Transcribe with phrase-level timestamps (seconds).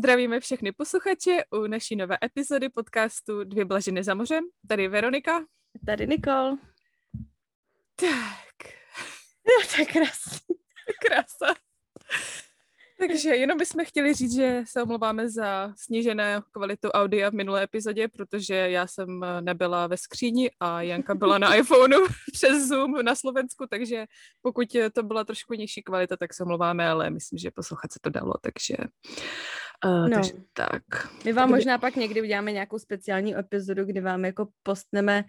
[0.00, 4.44] Zdravíme všechny posluchače u naší nové epizody podcastu Dvě blažiny za mořem.
[4.68, 5.44] Tady Veronika.
[5.86, 6.56] Tady Nikol.
[7.96, 8.72] Tak.
[9.48, 10.56] Jo, to je krásný.
[11.06, 11.54] Krása.
[13.00, 18.08] Takže jenom bychom chtěli říct, že se omlouváme za snížené kvalitu audia v minulé epizodě,
[18.08, 23.66] protože já jsem nebyla ve skříni a Janka byla na iPhoneu přes Zoom na Slovensku,
[23.70, 24.06] takže
[24.42, 28.10] pokud to byla trošku nižší kvalita, tak se omlouváme, ale myslím, že poslouchat se to
[28.10, 28.76] dalo, takže,
[29.84, 30.16] uh, no.
[30.16, 30.82] takže tak.
[31.24, 35.24] My vám možná pak někdy uděláme nějakou speciální epizodu, kdy vám jako postneme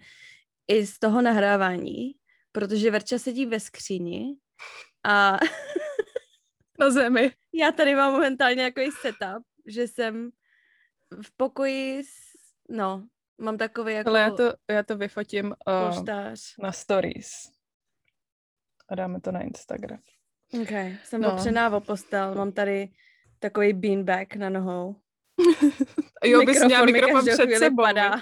[0.68, 2.12] i z toho nahrávání,
[2.52, 4.36] protože Verča sedí ve skříni
[5.04, 5.38] a
[6.82, 7.32] na zemi.
[7.54, 10.30] Já tady mám momentálně jako setup, že jsem
[11.22, 12.14] v pokoji, s,
[12.68, 13.06] no,
[13.38, 14.10] mám takový jako...
[14.10, 15.54] Ale já to, já to vyfotím
[15.90, 16.04] uh,
[16.62, 17.30] na stories.
[18.88, 19.98] A dáme to na Instagram.
[20.62, 20.70] Ok,
[21.04, 21.32] jsem no.
[21.32, 22.88] opřená o postel, mám tady
[23.38, 24.96] takový beanbag na nohou.
[26.24, 27.82] jo, bys měla mikrofon před sebou.
[27.82, 28.20] Padá.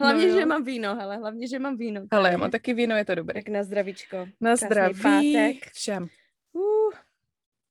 [0.00, 2.02] Hlavně, no, že mám víno, hele, hlavně, že mám víno.
[2.12, 3.42] Hele, já mám taky víno, je to dobré.
[3.42, 4.28] Tak na zdravíčko.
[4.40, 5.72] Na zdraví pátek.
[5.72, 6.08] všem.
[6.52, 6.92] Uh.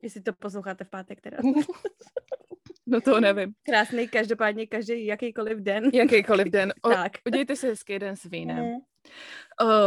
[0.01, 1.37] Jestli to posloucháte v pátek teda.
[2.87, 3.53] No to nevím.
[3.63, 5.89] Krásný, každopádně každý, jakýkoliv den.
[5.93, 6.73] Jakýkoliv den.
[6.81, 7.11] O, tak.
[7.27, 8.65] Udějte si hezký den s vínem.
[8.65, 8.79] Mm.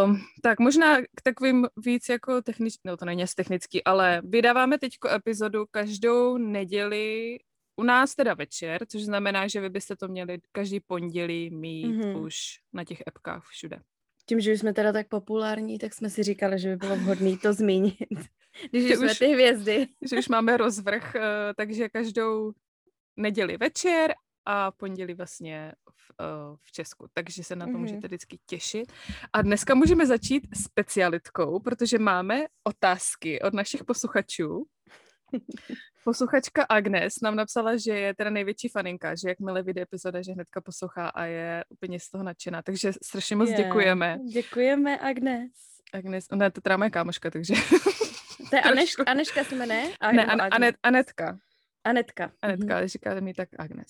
[0.05, 4.79] Um, tak možná k takovým víc jako technický, no to není asi technický, ale vydáváme
[4.79, 7.39] teď epizodu každou neděli
[7.77, 12.23] u nás teda večer, což znamená, že vy byste to měli každý pondělí mít mm-hmm.
[12.23, 12.37] už
[12.73, 13.81] na těch epkách všude.
[14.27, 17.53] Tím, že jsme teda tak populární, tak jsme si říkali, že by bylo vhodné to
[17.53, 17.97] zmínit.
[18.71, 19.87] Když že jsme už, ty hvězdy.
[20.11, 22.53] Že už máme rozvrh, eh, takže každou
[23.17, 24.15] neděli večer
[24.47, 26.11] a pondělí vlastně v,
[26.51, 27.79] uh, v Česku, takže se na to mm-hmm.
[27.79, 28.93] můžete vždycky těšit.
[29.33, 34.67] A dneska můžeme začít specialitkou, protože máme otázky od našich posluchačů.
[36.05, 40.61] Posluchačka Agnes nám napsala, že je teda největší faninka, že jakmile vyjde epizoda, že hnedka
[40.61, 43.63] poslouchá a je úplně z toho nadšená, takže strašně moc yeah.
[43.63, 44.19] děkujeme.
[44.33, 45.51] Děkujeme Agnes.
[45.93, 47.55] Agnes, ona je to teda moje kámoška, takže...
[48.55, 49.83] To je Aneš, Aneška se jmenuje?
[50.13, 51.39] Ne, An- Anet, Anetka.
[51.85, 52.33] Anetka.
[52.43, 53.89] Anetka, ale říkáte mi tak Agnes.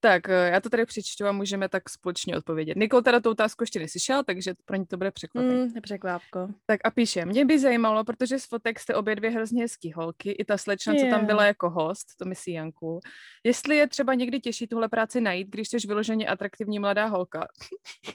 [0.00, 2.76] Tak, eh, já to tady přečtu a můžeme tak společně odpovědět.
[2.76, 5.64] Nikol teda tu otázku ještě neslyšel, takže pro ně to bude překvapení.
[5.64, 6.48] Mm, překvápko.
[6.66, 10.30] Tak a píše, mě by zajímalo, protože z fotek jste obě dvě hrozně hezký holky,
[10.30, 11.04] i ta slečna, yeah.
[11.06, 13.00] co tam byla jako host, to myslí Janku.
[13.44, 17.48] Jestli je třeba někdy těžší tuhle práci najít, když jsi vyloženě atraktivní mladá holka.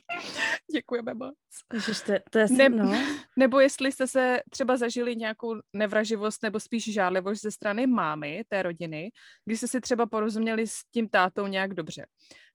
[0.73, 1.35] Děkujeme moc.
[1.73, 2.97] Ježiš, to, to je ne, no.
[3.35, 8.63] Nebo jestli jste se třeba zažili nějakou nevraživost nebo spíš žádlivost ze strany mámy té
[8.63, 9.08] rodiny,
[9.45, 12.05] když jste si třeba porozuměli s tím tátou nějak dobře.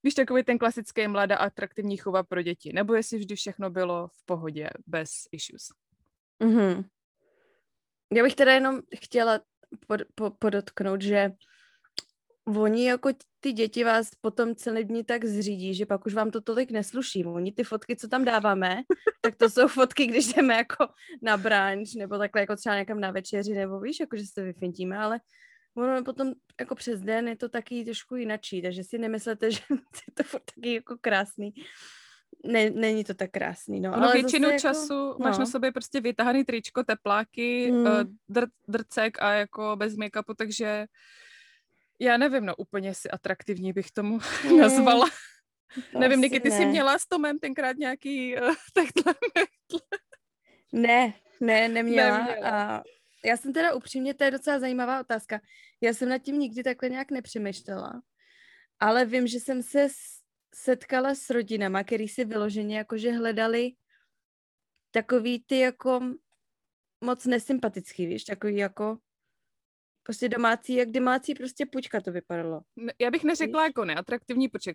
[0.03, 4.25] Víš, takový ten klasický mladá atraktivní chova pro děti, nebo jestli vždy všechno bylo v
[4.25, 5.63] pohodě, bez issues.
[6.43, 6.85] Mm-hmm.
[8.13, 9.41] Já bych teda jenom chtěla
[9.87, 11.33] pod, po, podotknout, že
[12.47, 13.11] oni jako
[13.41, 17.25] ty děti vás potom celý dní tak zřídí, že pak už vám to tolik nesluší.
[17.25, 18.83] Oni ty fotky, co tam dáváme,
[19.23, 20.87] tak to jsou fotky, když jdeme jako
[21.23, 24.99] na brunch, nebo takhle jako třeba někam na večeři, nebo víš, jako že se vyfintíme,
[24.99, 25.21] ale
[25.77, 30.15] ono potom jako přes den je to taky trošku jinačí, takže si nemyslete, že je
[30.15, 31.55] to furt taky jako krásný.
[32.45, 33.91] Ne, není to tak krásný, no.
[33.91, 35.17] no ale většinu jako, času no.
[35.19, 37.85] máš na sobě prostě vytahaný tričko, tepláky, mm.
[38.29, 40.87] dr, drcek a jako bez make-upu, takže
[42.01, 44.19] já nevím, no úplně si atraktivní bych tomu
[44.51, 44.59] mm.
[44.59, 45.07] nazvala.
[45.93, 46.57] To nevím, Niky, ty ne.
[46.57, 49.15] jsi měla s Tomem tenkrát nějaký uh, takhle
[50.73, 52.19] Ne, ne, neměla.
[52.19, 52.51] neměla.
[52.51, 52.83] A
[53.25, 55.41] já jsem teda upřímně, to je docela zajímavá otázka.
[55.81, 58.03] Já jsem nad tím nikdy takhle nějak nepřemýšlela,
[58.81, 59.89] ale vím, že jsem se
[60.55, 63.73] setkala s rodinama, který si vyloženě jakože hledali
[64.91, 66.01] takový ty jako
[67.01, 68.99] moc nesympatický, víš, takový jako
[70.03, 72.61] prostě domácí, jak domácí prostě pučka to vypadalo.
[72.99, 73.69] Já bych neřekla víš?
[73.69, 74.75] jako neatraktivní, počkej,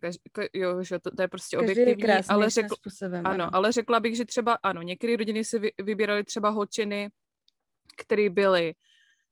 [0.54, 3.72] jo, že to, to je prostě Každý objektivní, je ale, řekl, způsobem, ano, ano, ale
[3.72, 7.10] řekla bych, že třeba, ano, některé rodiny si vy, vybírali třeba holčiny,
[8.00, 8.74] které byly,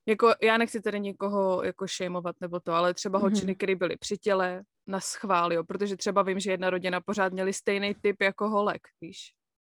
[0.06, 3.22] jako já nechci tady někoho jako šejmovat nebo to, ale třeba mm-hmm.
[3.22, 7.32] holčiny, které byly při těle na schvál, jo, protože třeba vím, že jedna rodina pořád
[7.32, 9.32] měli stejný typ jako holek, víš.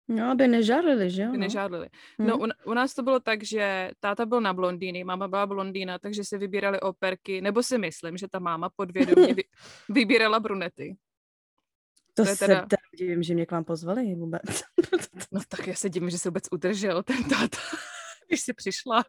[0.09, 1.29] No, aby nežádlili, že jo?
[1.29, 1.41] Aby no.
[1.41, 1.87] nežádlili.
[2.19, 5.99] No, u, u nás to bylo tak, že táta byl na blondýny, máma byla blondýna,
[5.99, 9.43] takže si vybírali operky, nebo si myslím, že ta máma podvědomě vy,
[9.89, 10.97] vybírala brunety.
[12.13, 12.65] To, to se teda...
[12.97, 14.63] divím, že mě k vám pozvali vůbec.
[15.31, 17.57] no tak já se divím, že se vůbec udržel ten táta
[18.29, 19.03] když jsi přišla.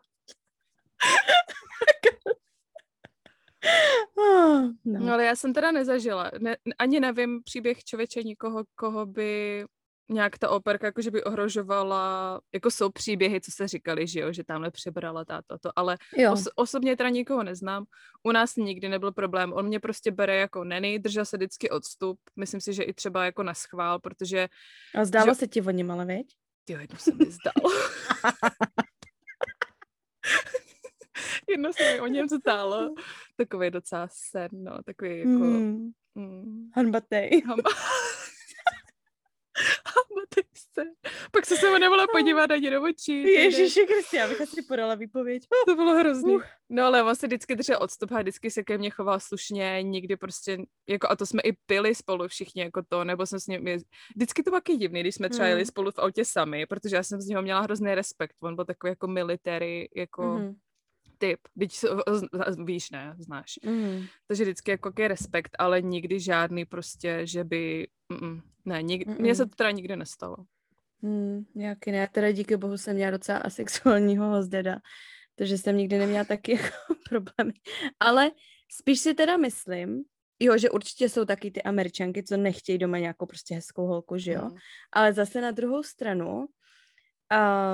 [4.85, 5.01] no.
[5.01, 6.31] no ale já jsem teda nezažila.
[6.39, 9.65] Ne, ani nevím příběh člověče nikoho, koho by
[10.11, 14.45] nějak ta operka jakože by ohrožovala, jako jsou příběhy, co se říkali, že jo, že
[14.45, 15.97] tamhle přebrala táto to, ale
[16.33, 17.85] os, osobně teda nikoho neznám.
[18.23, 19.53] U nás nikdy nebyl problém.
[19.53, 22.21] On mě prostě bere jako neny, držel se vždycky odstup.
[22.37, 24.49] Myslím si, že i třeba jako na schvál, protože...
[24.95, 25.35] A zdálo že...
[25.35, 26.27] se ti o něm ale, veď?
[26.69, 27.71] Jo, jedno se mi zdálo.
[31.49, 32.95] jedno se mi o něm zdálo.
[33.37, 35.29] Takový docela sen, no, takový jako...
[35.29, 35.91] Mm.
[36.15, 36.71] Mm.
[36.75, 37.43] Hanbatej.
[37.47, 37.71] Hanba...
[40.17, 40.95] Matejce.
[41.31, 43.23] Pak se se nemohla podívat ani do očí.
[43.23, 45.43] Ježíši Kristi, já bych asi podala výpověď.
[45.67, 46.35] To bylo hrozný.
[46.35, 46.43] Uh.
[46.69, 50.17] No ale on se vždycky držel odstup a vždycky se ke mně choval slušně, nikdy
[50.17, 50.59] prostě,
[50.89, 53.65] jako a to jsme i pili spolu všichni jako to, nebo jsem s ním,
[54.17, 55.67] vždycky to taky divný, když jsme třeba jeli hmm.
[55.67, 58.91] spolu v autě sami, protože já jsem z něho měla hrozný respekt, on byl takový
[58.91, 60.55] jako military, jako mm
[61.21, 61.85] typ, byť
[62.65, 63.61] víš, ne, znáš.
[63.65, 64.09] Mm.
[64.27, 69.35] Takže vždycky jako je respekt, ale nikdy žádný prostě, že by, mm, ne, nikdy, mně
[69.35, 70.37] se to teda nikdy nestalo.
[71.03, 74.77] Mm, nějaký ne, teda díky bohu jsem měla docela asexuálního hozdeda,
[75.35, 77.53] takže jsem nikdy neměla taky jako problémy.
[78.01, 78.31] Ale
[78.69, 80.05] spíš si teda myslím,
[80.41, 84.33] jo, že určitě jsou taky ty američanky, co nechtějí doma nějakou prostě hezkou holku, že
[84.33, 84.45] jo.
[84.45, 84.57] Mm.
[84.93, 86.47] Ale zase na druhou stranu,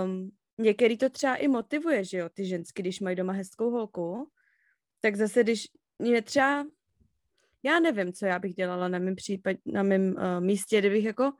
[0.05, 4.31] um, některý to třeba i motivuje, že jo, ty ženský, když mají doma hezkou holku,
[5.01, 5.69] tak zase, když
[5.99, 6.67] mě třeba,
[7.63, 11.33] já nevím, co já bych dělala na mém případ, na mém uh, místě, kdybych jako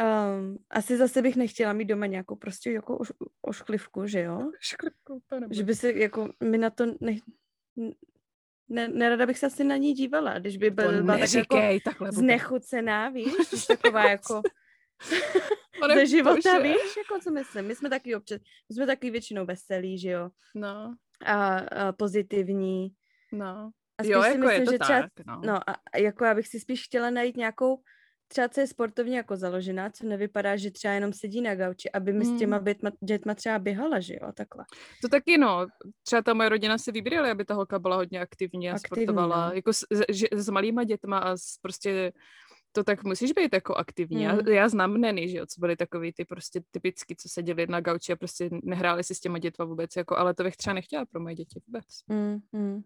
[0.00, 3.12] Um, asi zase bych nechtěla mít doma nějakou prostě jako oš,
[3.42, 4.50] ošklivku, že jo?
[4.60, 7.16] Ošklivku, to Že by se jako, mi na to ne,
[8.68, 11.56] ne, nerada bych se asi na ní dívala, když by byl, byla tak jako
[12.10, 13.32] znechucená, víš?
[13.68, 14.42] taková jako
[15.94, 17.64] ze života, víš, jako co myslím.
[17.64, 20.30] My jsme taky občas, my jsme taky většinou veselí, že jo.
[20.54, 20.94] No.
[21.26, 22.88] A, a pozitivní.
[23.32, 23.70] No.
[23.98, 25.40] A jo, jako myslím, je to že třeba, tak, no.
[25.44, 27.82] no a, jako já bych si spíš chtěla najít nějakou
[28.32, 32.12] třeba co je sportovně jako založená, co nevypadá, že třeba jenom sedí na gauči, aby
[32.12, 32.36] mi hmm.
[32.36, 32.64] s těma hmm.
[32.64, 34.64] dětma, dětma třeba běhala, že jo, takhle.
[35.02, 35.66] To taky no,
[36.02, 39.48] třeba ta moje rodina si vybírala, aby ta holka byla hodně aktivní a aktivní, sportovala,
[39.48, 39.54] no.
[39.54, 42.12] jako s, s, s malýma dětma a s, prostě
[42.72, 44.16] to tak musíš být jako aktivní.
[44.16, 44.22] Mm.
[44.22, 47.80] Já, já znám neny, že jo, co byly takový ty prostě typicky, co seděli na
[47.80, 51.06] gauči a prostě nehráli si s těma dětma vůbec, jako, ale to bych třeba nechtěla
[51.06, 51.84] pro moje děti vůbec.
[52.08, 52.82] Mm, mm.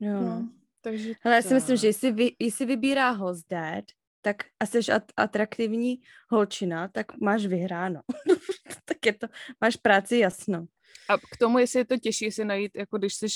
[0.00, 0.20] Jo.
[0.20, 0.48] No,
[0.80, 3.84] takže Ale já si myslím, že jestli, vy, jestli vybírá host dad,
[4.22, 8.00] tak a jsi at- atraktivní holčina, tak máš vyhráno.
[8.84, 9.26] tak je to,
[9.60, 10.66] máš práci jasno.
[11.08, 13.26] A k tomu, jestli je to těžší si najít, jako když jsi,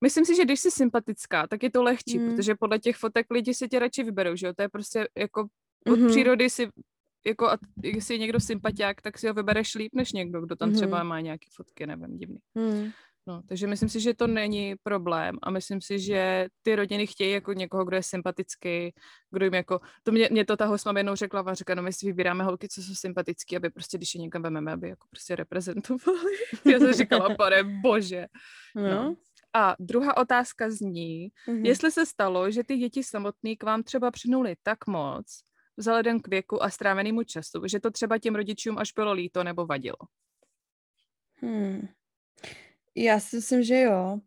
[0.00, 2.30] myslím si, že když jsi sympatická, tak je to lehčí, mm.
[2.30, 5.48] protože podle těch fotek lidi se tě radši vyberou, že jo, to je prostě jako
[5.86, 6.08] od mm-hmm.
[6.08, 6.68] přírody si
[7.26, 10.70] jako a jestli je někdo sympatiák, tak si ho vybereš líp než někdo, kdo tam
[10.70, 10.76] mm-hmm.
[10.76, 12.38] třeba má nějaké fotky, nevím, divný.
[12.54, 12.90] Mm.
[13.28, 17.32] No, takže myslím si, že to není problém a myslím si, že ty rodiny chtějí
[17.32, 18.94] jako někoho, kdo je sympatický,
[19.30, 21.92] kdo jim jako, to mě, mě to ta hostma jednou řekla, a říká, no my
[21.92, 25.36] si vybíráme holky, co jsou sympatický, aby prostě, když je někam vememe, aby jako prostě
[25.36, 26.32] reprezentovali.
[26.72, 28.26] Já jsem říkala, pane bože.
[28.74, 28.82] No.
[28.82, 29.16] no.
[29.58, 31.66] A druhá otázka zní, mm-hmm.
[31.66, 35.26] jestli se stalo, že ty děti samotný k vám třeba přinuli tak moc,
[35.76, 39.66] vzhledem k věku a strávenému času, že to třeba těm rodičům až bylo líto nebo
[39.66, 39.96] vadilo.
[41.34, 41.88] Hmm.
[42.94, 44.18] Já si myslím, že jo.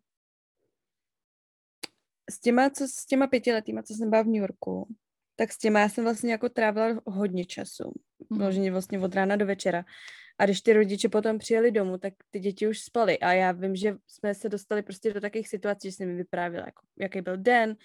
[2.30, 4.94] S těma, co, s těma pětiletýma, co jsem byla v New Yorku,
[5.36, 7.92] tak s těma já jsem vlastně jako trávila hodně času.
[8.30, 8.72] Vloženě mhm.
[8.72, 9.84] vlastně od rána do večera.
[10.38, 13.18] A když ty rodiče potom přijeli domů, tak ty děti už spaly.
[13.18, 16.66] A já vím, že jsme se dostali prostě do takových situací, že jsem mi vyprávěla,
[16.66, 17.76] jako, jaký byl den.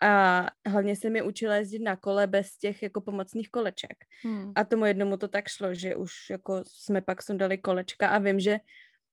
[0.00, 3.96] A hlavně jsem mi učila jezdit na kole bez těch jako pomocných koleček.
[4.22, 4.52] Hmm.
[4.54, 8.40] A tomu jednomu to tak šlo, že už jako jsme pak sundali kolečka a vím,
[8.40, 8.58] že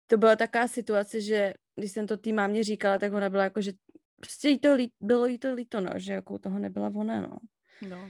[0.07, 3.61] to byla taková situace, že když jsem to tý mámě říkala, tak ona byla jako,
[3.61, 3.73] že
[4.17, 7.39] prostě jí to lí, bylo jí to líto, no, že jako toho nebyla ona, no.
[7.89, 8.09] No.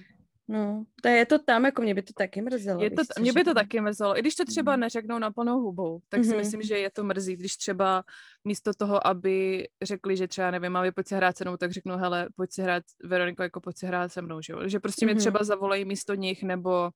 [0.48, 2.82] No, to je to tam, jako mě by to taky mrzelo.
[2.82, 4.80] Je to, mě by to taky mrzelo, i když to třeba mm.
[4.80, 6.24] neřeknou na plnou hubou, tak mm-hmm.
[6.24, 6.38] si mhm.
[6.38, 8.04] myslím, že je to mrzí, když třeba
[8.44, 11.96] místo toho, aby řekli, že třeba nevím, máme pojď si hrát se mnou, tak řeknu,
[11.96, 14.68] hele, pojď si hrát, Veroniko, jako pojď si hrát se mnou, že jo?
[14.68, 15.12] Že prostě mm-hmm.
[15.12, 16.90] mě třeba zavolají místo nich, nebo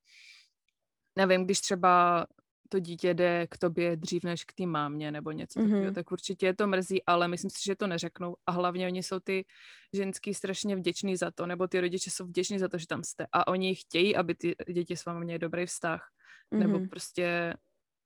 [1.17, 2.27] nevím, když třeba
[2.69, 5.69] to dítě jde k tobě dřív než k té mámě nebo něco mm-hmm.
[5.69, 9.03] takového, tak určitě je to mrzí, ale myslím si, že to neřeknou a hlavně oni
[9.03, 9.45] jsou ty
[9.93, 13.27] ženský strašně vděční za to, nebo ty rodiče jsou vděční za to, že tam jste
[13.33, 16.09] a oni chtějí, aby ty děti s vámi měly dobrý vztah,
[16.53, 16.59] mm-hmm.
[16.59, 17.55] nebo prostě,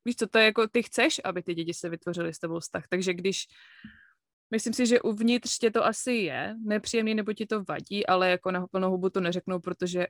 [0.05, 2.85] víš co, to je jako, ty chceš, aby ty děti se vytvořily s tebou vztah,
[2.89, 3.47] takže když
[4.53, 8.51] Myslím si, že uvnitř tě to asi je nepříjemný, nebo ti to vadí, ale jako
[8.51, 10.07] na plnou hubu to neřeknou, protože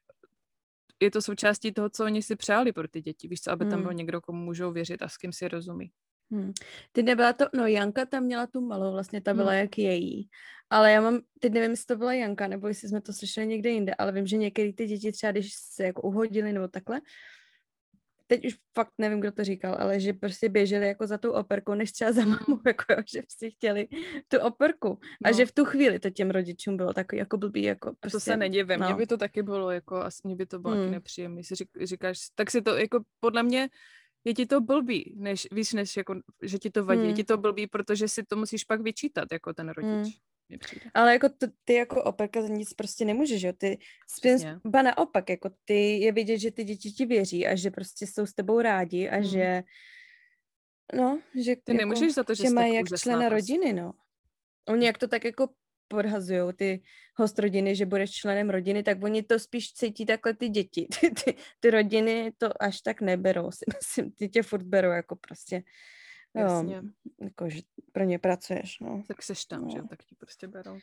[1.00, 3.75] je to součástí toho, co oni si přáli pro ty děti, víš co, aby tam
[3.75, 3.83] hmm.
[3.83, 5.90] byl někdo, komu můžou věřit a s kým si rozumí.
[6.30, 6.52] Hmm.
[6.92, 9.61] Ty nebyla to, no Janka tam měla tu malou, vlastně ta byla hmm.
[9.61, 10.28] jak její.
[10.71, 13.71] Ale já mám, teď nevím, jestli to byla Janka, nebo jestli jsme to slyšeli někde
[13.71, 17.00] jinde, ale vím, že některé ty děti třeba, když se jako uhodili nebo takhle,
[18.30, 21.75] teď už fakt nevím, kdo to říkal, ale že prostě běželi jako za tou operkou,
[21.75, 22.37] než třeba za mm.
[22.66, 23.88] jako že prostě chtěli
[24.28, 24.99] tu operku.
[25.25, 25.37] A no.
[25.37, 28.37] že v tu chvíli to těm rodičům bylo takový jako blbý, jako prostě, To se
[28.37, 28.87] nedivím, no.
[28.87, 30.80] mně by to taky bylo, jako, asi mě by to bylo mm.
[30.80, 33.68] taky nepříjemné, si řík, říkáš, tak si to, jako podle mě,
[34.25, 37.08] je ti to blbý, než, víš, než jako, že ti to vadí, mm.
[37.08, 40.20] je ti to blbý, protože si to musíš pak vyčítat, jako ten rodič.
[40.95, 43.52] Ale jako to, ty jako operka za nic prostě nemůžeš, jo?
[43.52, 43.78] Ty
[44.09, 48.07] spíš, ba naopak, jako ty je vidět, že ty děti ti věří a že prostě
[48.07, 49.25] jsou s tebou rádi a mm.
[49.25, 49.62] že
[50.95, 53.35] no, že ty jako, nemůžeš za to, že mají jak člena prostě.
[53.35, 53.92] rodiny, no.
[54.69, 55.49] Oni jak to tak jako
[55.88, 56.83] podhazují ty
[57.16, 60.88] host rodiny, že budeš členem rodiny, tak oni to spíš cítí takhle ty děti.
[61.00, 64.12] Ty, ty, ty rodiny to až tak neberou, si myslím.
[64.12, 65.62] Ty tě furt berou jako prostě
[66.34, 66.75] Jasně.
[66.76, 66.82] Jo,
[67.20, 67.60] jako, že
[67.92, 69.02] pro ně pracuješ, no.
[69.08, 69.70] Tak seš tam, no.
[69.70, 70.78] že jo, tak ti prostě berou.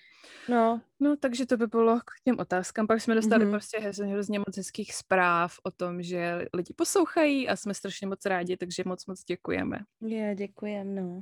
[0.50, 0.82] No.
[1.00, 2.88] No, takže to by bylo k těm otázkám.
[2.88, 3.52] Pak jsme dostali mm-hmm.
[3.52, 8.58] prostě hrozně moc hezkých zpráv o tom, že lidi poslouchají a jsme strašně moc rádi,
[8.58, 9.80] takže moc moc děkujeme.
[10.02, 11.20] Já děkujem, no.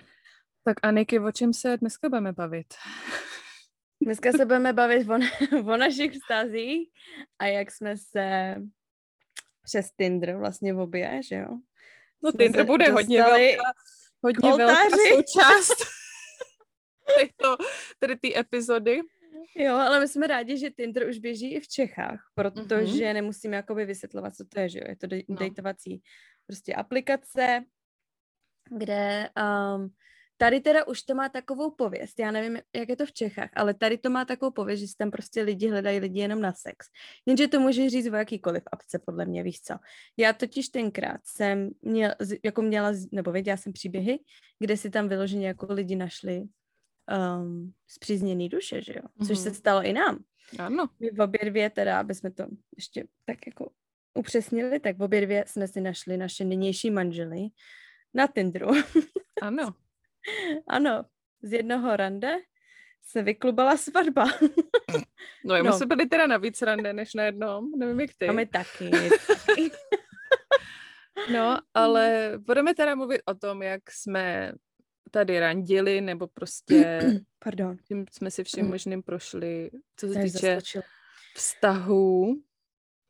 [0.63, 2.74] Tak Aniky, o čem se dneska budeme bavit?
[4.01, 5.20] Dneska se budeme bavit o,
[5.74, 6.89] o našich vztazích
[7.39, 8.55] a jak jsme se
[9.63, 11.58] přes Tinder vlastně obě, že jo?
[12.24, 13.03] No Tinder bude dostali...
[13.03, 13.74] hodně velká
[14.25, 14.89] hodně Oltáři.
[14.89, 15.75] velká součást
[17.20, 17.58] těchto,
[18.00, 19.01] tedy ty epizody.
[19.55, 23.13] Jo, ale my jsme rádi, že Tinder už běží i v Čechách, protože mm-hmm.
[23.13, 25.36] nemusíme jakoby vysvětlovat, co to je, že jo, je to no.
[25.36, 26.01] dejtovací
[26.48, 27.63] prostě aplikace,
[28.77, 29.89] kde um,
[30.38, 33.74] Tady teda už to má takovou pověst, já nevím, jak je to v Čechách, ale
[33.74, 36.88] tady to má takovou pověst, že si tam prostě lidi hledají lidi jenom na sex.
[37.25, 39.74] Jenže to může říct o jakýkoliv apce, podle mě, víš co.
[40.18, 42.12] Já totiž tenkrát jsem měl,
[42.44, 44.20] jako měla, nebo věděla jsem příběhy,
[44.60, 46.44] kde si tam vyloženě jako lidi našli
[47.39, 49.44] um, zpřízněný duše, že jo, což mm-hmm.
[49.44, 49.56] se mhm.
[49.58, 50.24] stalo i nám.
[50.60, 50.89] Ano.
[51.00, 52.46] My v obě dvě teda, aby jsme to
[52.77, 53.72] ještě tak jako
[54.13, 57.48] upřesnili, tak v obě dvě jsme si našli naše nynější manžely
[58.13, 58.68] na Tinderu.
[59.42, 59.74] Ano.
[60.67, 61.05] Ano,
[61.41, 62.38] z jednoho rande
[63.01, 64.25] se vyklubala svatba.
[65.46, 65.74] no, my no.
[65.74, 68.27] jsme byli teda na víc rande, než na jednom, nevím jak ty.
[68.27, 68.91] A my taky.
[71.34, 74.53] no, ale budeme teda mluvit o tom, jak jsme
[75.12, 77.00] tady randili, nebo prostě
[77.39, 77.77] Pardon.
[77.88, 80.60] tím jsme si vším možným prošli, co se týče
[81.36, 82.41] vztahů.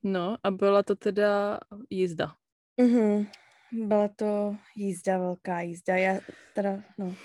[0.04, 2.36] No a byla to teda jízda.
[2.82, 3.28] Mm-hmm.
[3.72, 5.96] Byla to jízda, velká jízda.
[5.96, 6.20] Já
[6.54, 7.16] teda, no.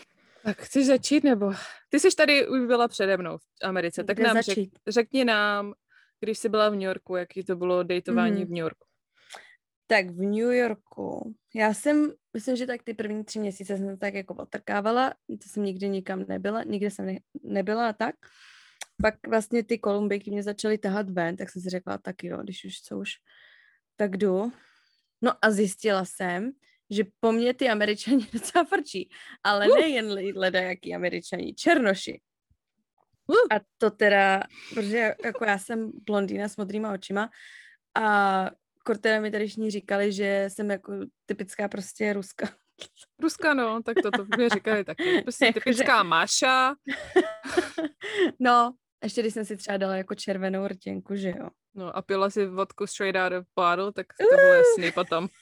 [0.44, 1.52] Tak chceš začít, nebo?
[1.88, 5.73] Ty jsi tady už byla přede mnou v Americe, tak Kde nám řek, řekni nám,
[6.20, 8.47] když jsi byla v New Yorku, jaký to bylo datování mm.
[8.47, 8.87] v New Yorku.
[9.87, 14.14] Tak v New Yorku, já jsem, myslím, že tak ty první tři měsíce jsem tak
[14.14, 18.14] jako otrkávala, to jsem nikdy nikam nebyla, nikde jsem ne, nebyla a tak.
[19.02, 22.64] Pak vlastně ty Kolumbijky mě začaly tahat ven, tak jsem si řekla, tak jo, když
[22.64, 23.11] už co už,
[23.97, 24.52] tak jdu.
[25.23, 26.53] No a zjistila jsem,
[26.91, 29.11] že po mně ty američani docela frčí,
[29.45, 29.79] ale uh.
[29.79, 32.21] nejen leda jaký američani, černoši.
[33.27, 33.57] Uh.
[33.57, 34.43] A to teda,
[34.75, 37.31] protože jako já jsem blondýna s modrýma očima
[37.95, 38.50] a
[38.85, 40.93] kortera mi tady všichni říkali, že jsem jako
[41.27, 42.49] typická prostě ruska.
[43.23, 45.23] Ruska, no, tak to, to mě říkali taky.
[45.23, 46.03] Prostě jako typická.
[46.03, 46.75] Máša.
[48.39, 51.49] no, ještě když jsem si třeba dala jako červenou rtěnku, že jo.
[51.75, 55.28] No a pila si vodku straight out of bottle, tak to bylo jasný potom.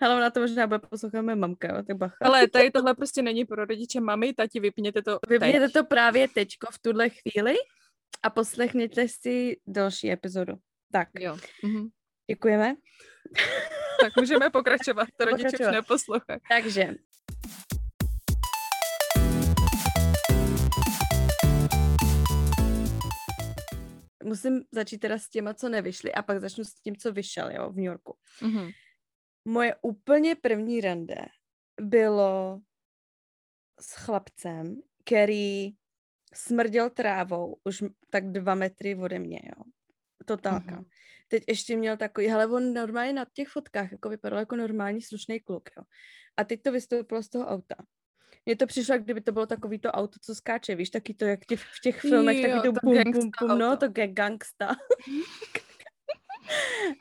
[0.00, 2.16] Ale ona to možná bude poslouchat moje mamka, jo, tak bacha.
[2.24, 5.72] Ale tady tohle prostě není pro rodiče mami, tati, vypněte to Vypněte teď.
[5.72, 7.54] to právě teďko v tuhle chvíli
[8.22, 10.52] a poslechněte si další epizodu.
[10.92, 11.08] Tak.
[11.18, 11.38] Jo.
[11.62, 11.88] Mhm.
[12.30, 12.74] Děkujeme.
[14.00, 16.40] Tak můžeme pokračovat, to rodiče už neposlouchají.
[16.48, 16.94] Takže
[24.26, 27.70] musím začít teda s těma, co nevyšly a pak začnu s tím, co vyšel, jo,
[27.70, 28.16] v New Yorku.
[28.42, 28.72] Mm-hmm.
[29.44, 31.16] Moje úplně první rande
[31.80, 32.60] bylo
[33.80, 35.70] s chlapcem, který
[36.34, 39.62] smrděl trávou už tak dva metry ode mě, jo.
[40.24, 40.80] Totálka.
[40.80, 40.88] Mm-hmm.
[41.28, 45.40] Teď ještě měl takový, hele, on normálně na těch fotkách jako vypadal jako normální slušný
[45.40, 45.82] kluk, jo.
[46.36, 47.74] A teď to vystoupilo z toho auta.
[48.46, 51.24] Mně to přišlo, jak kdyby to bylo takový to auto, co skáče, víš, taky to,
[51.24, 54.70] jak tě v těch filmech, taky to, to bum, bum, bum, no, to je gangsta.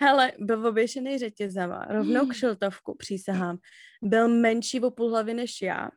[0.02, 3.58] Hele, byl oběšený řetězama, rovnou k šiltovku, přísahám.
[4.02, 5.90] Byl menší o půl hlavy než já.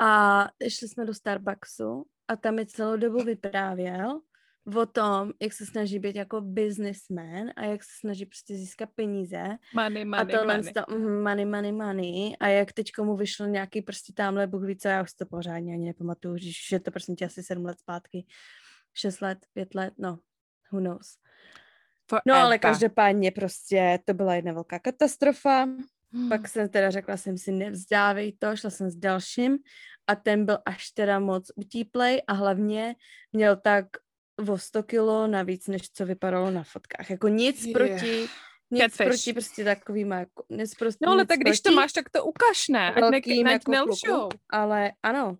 [0.00, 4.20] A šli jsme do Starbucksu a tam mi celou dobu vyprávěl
[4.64, 9.58] o tom, jak se snaží být jako businessman a jak se snaží prostě získat peníze.
[9.74, 10.72] Money, money, a tohle money.
[10.72, 12.36] To, mm, money, money, money.
[12.40, 15.26] A jak teď mu vyšlo nějaký prostě tamhle, Bůh ví co, já už si to
[15.26, 18.26] pořádně ani nepamatuju, že je to prostě asi sedm let zpátky,
[18.94, 20.18] šest let, pět let, no,
[20.72, 21.16] who knows.
[22.08, 22.22] Forever.
[22.26, 25.68] No ale každopádně prostě to byla jedna velká katastrofa.
[26.12, 26.28] Hmm.
[26.28, 29.58] Pak jsem teda řekla jsem si nevzdávej to, šla jsem s dalším
[30.06, 32.94] a ten byl až teda moc utíplej a hlavně
[33.32, 33.86] měl tak
[34.48, 37.10] o 100 kilo navíc, než co vypadalo na fotkách.
[37.10, 37.72] Jako nic yeah.
[37.72, 38.28] proti,
[38.70, 39.08] nic Catfish.
[39.08, 42.68] proti prostě takovým jako, nic prostě, No ale tak když to máš, tak to ukaž,
[42.68, 42.94] ne?
[42.94, 44.28] Ať, ne, ať jako nelžou.
[44.50, 45.38] Ale ano,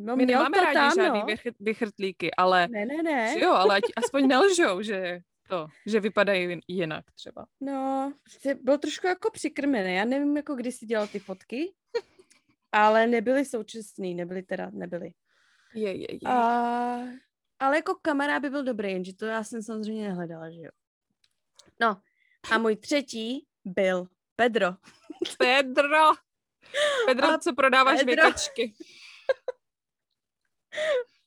[0.00, 1.52] No, My nemáme rádi tam, žádný no.
[1.60, 2.68] vychrtlíky, ale...
[2.68, 3.34] Ne, ne, ne.
[3.40, 7.46] Jo, ale ať aspoň nelžou, že to, že vypadají jinak třeba.
[7.60, 8.12] No,
[8.62, 9.94] byl trošku jako přikrmený.
[9.94, 11.74] Já nevím, jako kdy si dělal ty fotky,
[12.72, 15.12] ale nebyly současný, nebyly teda, nebyly.
[15.74, 16.28] Je, je, je.
[16.28, 17.00] A,
[17.58, 20.70] ale jako kamarád by byl dobrý, jenže to já jsem samozřejmě nehledala, že jo.
[21.80, 22.02] No,
[22.50, 24.74] a můj třetí byl Pedro.
[25.38, 26.12] Pedro!
[27.06, 28.14] Pedro, a co prodáváš Pedro.
[28.14, 28.74] věkačky.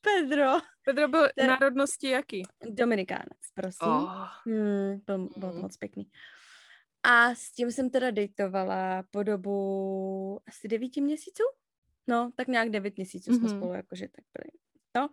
[0.01, 0.51] Pedro.
[0.85, 1.47] Pedro byl Te...
[1.47, 2.43] národnosti jaký?
[2.69, 3.87] Dominikánec, prosím.
[3.87, 4.27] Oh.
[4.45, 5.61] Hmm, byl, byl mm.
[5.61, 6.11] moc pěkný.
[7.03, 11.43] A s tím jsem teda dejtovala po dobu asi devíti měsíců.
[12.07, 13.39] No, tak nějak devět měsíců mm-hmm.
[13.39, 13.57] jsme mhm.
[13.57, 14.51] spolu jakože tak byli.
[14.95, 15.09] No,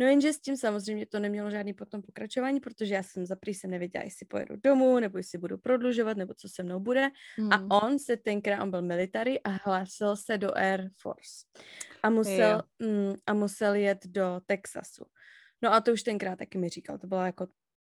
[0.00, 3.68] no jenže s tím samozřejmě to nemělo žádný potom pokračování, protože já jsem za se
[3.68, 7.08] nevěděla, jestli pojedu domů, nebo jestli budu prodlužovat, nebo co se mnou bude.
[7.38, 7.52] Mm.
[7.52, 11.46] A on se tenkrát, on byl military a hlásil se do Air Force.
[12.02, 15.04] A musel, mm, a musel jet do Texasu.
[15.62, 17.46] No a to už tenkrát taky mi říkal, to byla jako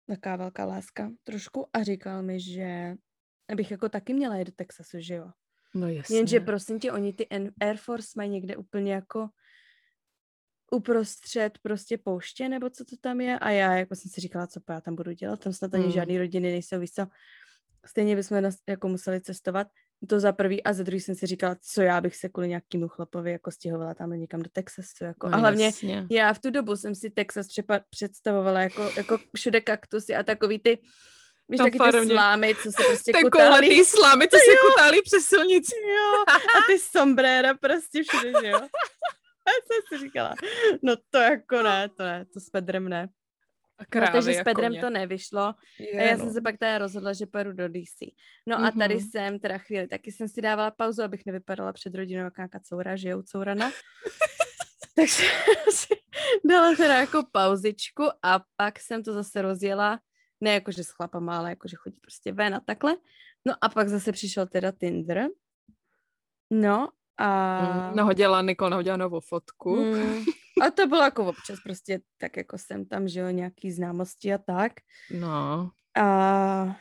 [0.07, 2.95] taková velká láska trošku a říkal mi, že
[3.49, 5.31] abych jako taky měla jít do Texasu, že jo.
[5.75, 6.17] No jasně.
[6.17, 7.29] Jenže prosím tě, oni ty
[7.61, 9.29] Air Force mají někde úplně jako
[10.71, 13.39] uprostřed prostě pouště, nebo co to tam je.
[13.39, 15.93] A já jako jsem si říkala, co já tam budu dělat, tam snad ani hmm.
[15.93, 17.07] žádný rodiny nejsou, víš co.
[17.87, 19.67] Stejně bychom nas, jako museli cestovat.
[20.09, 22.89] To za prvý a za druhý jsem si říkala, co já bych se kvůli nějakému
[22.89, 25.05] chlapovi jako stěhovala tam někam do Texasu.
[25.05, 25.29] Jako.
[25.29, 26.07] No, a hlavně jasně.
[26.11, 30.59] já v tu dobu jsem si Texas třeba představovala jako, jako všude kaktusy a takový
[30.59, 30.79] ty
[31.49, 33.69] Víš, taky ty slámy, co se prostě kutálí.
[33.69, 35.75] ty slámy, co se kutálí přes silnici.
[35.89, 38.61] Jo, a ty sombréra prostě všude, že jo.
[39.49, 40.35] A jsem si říkala,
[40.83, 43.09] no to jako ne, to ne, to s Pedrem ne.
[43.79, 44.81] A krávy, Protože s jako Pedrem mě.
[44.81, 45.55] to nevyšlo.
[45.79, 46.25] Je, a já no.
[46.25, 48.01] jsem se pak teda rozhodla, že pojedu do DC.
[48.47, 48.67] No mm-hmm.
[48.67, 49.05] a tady mhm.
[49.05, 52.97] jsem teda chvíli, taky jsem si dávala pauzu, abych nevypadala před rodinou jako nějaká coura,
[52.97, 53.71] že jo, courana.
[54.97, 55.25] Takže
[55.71, 55.95] si
[56.45, 60.01] dala teda jako pauzičku a pak jsem to zase rozjela
[60.41, 62.97] ne jako, že s chlapama, ale jako, že chodí prostě ven a takhle.
[63.47, 65.29] No a pak zase přišel teda Tinder.
[66.51, 67.89] No a...
[67.91, 69.77] Mm, nahodila, Nikol nahodila novou fotku.
[69.77, 70.25] Mm,
[70.67, 74.39] a to bylo jako občas prostě tak jako jsem tam, že jo, nějaký známosti a
[74.39, 74.73] tak.
[75.11, 75.71] No.
[75.99, 76.77] A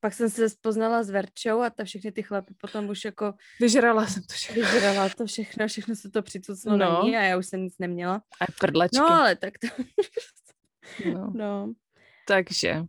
[0.00, 3.34] pak jsem se poznala s Verčou a ta všechny ty chlapy potom už jako...
[3.60, 4.62] Vyžrala jsem to všechno.
[4.62, 6.78] Vyžrala to všechno, všechno se to přicuclo no.
[6.78, 8.22] na ní a já už jsem nic neměla.
[8.40, 8.98] A prdlačky.
[8.98, 9.82] No ale tak to...
[11.14, 11.32] no.
[11.34, 11.72] no.
[12.26, 12.84] Takže.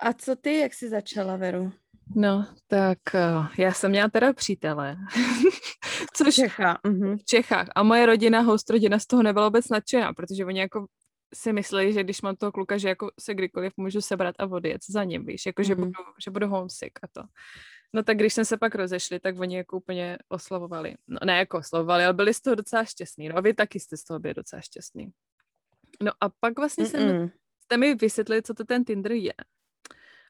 [0.00, 1.72] A co ty, jak jsi začala, Veru?
[2.16, 4.96] No, tak uh, já jsem měla teda přítele.
[6.16, 6.80] Což, v Čechách.
[6.84, 7.16] Uh-huh.
[7.16, 7.68] V Čechách.
[7.74, 10.86] A moje rodina, host rodina z toho nebyla vůbec nadšená, protože oni jako
[11.34, 14.80] si mysleli, že když mám toho kluka, že jako se kdykoliv můžu sebrat a odjet
[14.90, 15.64] za ním, víš, jako mm.
[15.64, 15.92] že, budu,
[16.24, 17.22] že budu homesick a to.
[17.94, 20.94] No tak když jsme se pak rozešli, tak oni jako úplně oslavovali.
[21.08, 23.28] No ne jako oslavovali, ale byli z toho docela šťastní.
[23.28, 25.08] No a vy taky jste z toho byli docela šťastní.
[26.02, 26.90] No a pak vlastně Mm-mm.
[26.90, 27.30] jsem
[27.64, 29.32] jste mi vysvětlili, co to ten Tinder je.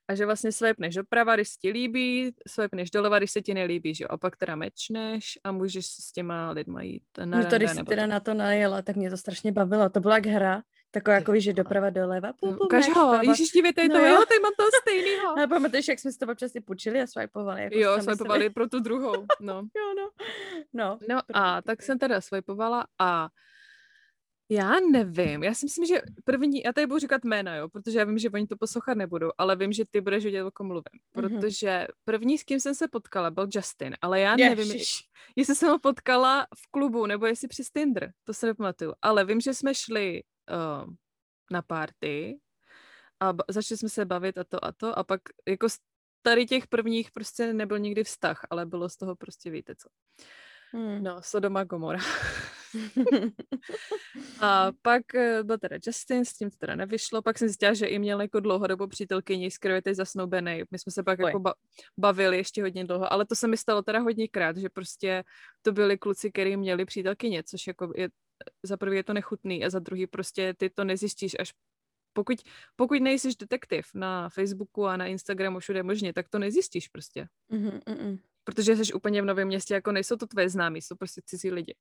[0.09, 3.95] A že vlastně swipneš doprava, když se ti líbí, swipneš doleva, když se ti nelíbí,
[3.95, 7.71] že A pak teda mečneš a můžeš s těma lidma jít na No to, když
[7.71, 8.09] jsi teda to.
[8.09, 9.89] na to najela, tak mě to strašně bavilo.
[9.89, 12.33] To byla jak hra, taková jako, že doprava doleva.
[12.33, 15.39] Pum, pum, Ukaž ho, ježiš, dívejte, no, to jo, tady mám toho stejného.
[15.45, 17.63] A pamatuješ, jak jsme si to občas i půjčili a swipovali.
[17.63, 19.55] Jako jo, swipovali pro tu druhou, no.
[19.77, 20.11] jo, no.
[20.73, 23.29] No, no a tak jsem teda swipovala a
[24.49, 28.05] já nevím, já si myslím, že první, já tady budu říkat jména, jo, protože já
[28.05, 30.83] vím, že oni to poslouchat nebudou, ale vím, že ty budeš vědět, o kom mluvím,
[30.83, 31.41] mm-hmm.
[31.41, 34.57] protože první, s kým jsem se potkala, byl Justin, ale já Ježiš.
[34.57, 34.83] nevím,
[35.37, 39.41] jestli jsem ho potkala v klubu, nebo jestli přes Tinder, to se nepamatuju, ale vím,
[39.41, 40.93] že jsme šli uh,
[41.51, 42.39] na party
[43.21, 45.79] a ba- začali jsme se bavit a to a to a pak jako z
[46.23, 49.89] tady těch prvních prostě nebyl nikdy vztah, ale bylo z toho prostě víte co.
[50.73, 51.03] Hmm.
[51.03, 52.01] No, Sodoma Gomora.
[54.41, 57.87] a pak eh, byl teda Justin, s tím to teda nevyšlo, pak jsem zjistila, že
[57.87, 60.63] i měl jako dlouhodobou přítelkyni, s kterou je teď zasnoubený.
[60.71, 61.27] My jsme se pak Oj.
[61.27, 61.55] jako ba-
[61.99, 65.25] bavili ještě hodně dlouho, ale to se mi stalo teda hodněkrát, že prostě
[65.63, 68.09] to byli kluci, kteří měli přítelkyně, což jako je,
[68.63, 71.53] za prvý je to nechutný a za druhý prostě ty to nezjistíš až
[72.15, 72.39] pokud,
[72.77, 77.29] pokud nejsiš detektiv na Facebooku a na Instagramu všude možně, tak to nezjistíš prostě.
[77.51, 78.19] Mm-hmm, mm-mm.
[78.45, 81.75] Protože jsi úplně v novém městě, jako nejsou to tvoje známí, jsou prostě cizí lidi.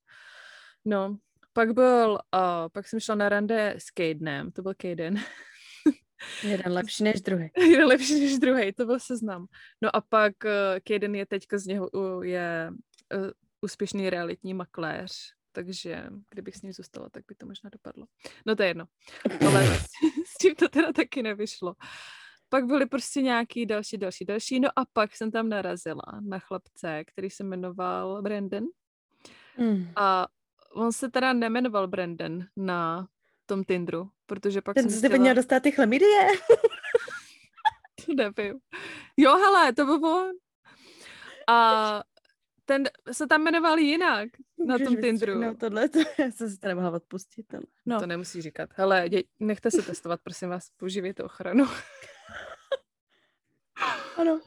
[0.85, 1.17] No,
[1.53, 5.15] pak byl, uh, pak jsem šla na rande s Cadenem, to byl Caden.
[6.43, 7.49] Jeden lepší než druhý.
[7.57, 9.45] Jeden lepší než druhý, to byl seznam.
[9.81, 10.51] No a pak uh,
[10.87, 12.71] Caden je teďka z něho, uh, je
[13.15, 13.29] uh,
[13.61, 18.05] úspěšný realitní makléř, takže kdybych s ním zůstala, tak by to možná dopadlo.
[18.45, 18.85] No to je jedno.
[19.47, 19.77] Ale
[20.25, 21.75] s tím to teda taky nevyšlo.
[22.49, 24.59] Pak byly prostě nějaký další, další, další.
[24.59, 28.63] No a pak jsem tam narazila na chlapce, který se jmenoval Brandon.
[29.57, 29.87] Mm.
[29.95, 30.27] A
[30.73, 33.07] on se teda nemenoval Brandon na
[33.45, 35.21] tom Tinderu, protože pak Ten jsem zde chtěla...
[35.21, 36.27] měl dostat ty chlamydie.
[38.05, 38.59] to nevím.
[39.17, 40.31] Jo, hele, to byl on.
[41.47, 42.03] A
[42.65, 44.29] ten se tam jmenoval jinak
[44.65, 45.39] na tom Tinderu.
[45.39, 47.53] No tohle, to já jsem si to nemohla odpustit.
[47.53, 47.63] Ale...
[47.85, 47.99] No.
[47.99, 48.69] To nemusí říkat.
[48.73, 51.65] Hele, dě, nechte se testovat, prosím vás, používejte ochranu.
[54.17, 54.39] ano.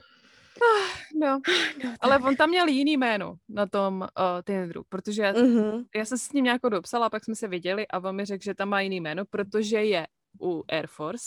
[0.62, 1.40] Ah, no,
[1.84, 4.06] no ale on tam měl jiný jméno na tom uh,
[4.44, 5.86] Tinderu, protože já, uh-huh.
[5.96, 8.54] já jsem s ním nějak dopsala, pak jsme se viděli a on mi řekl, že
[8.54, 10.06] tam má jiný jméno, protože je
[10.40, 11.26] u Air Force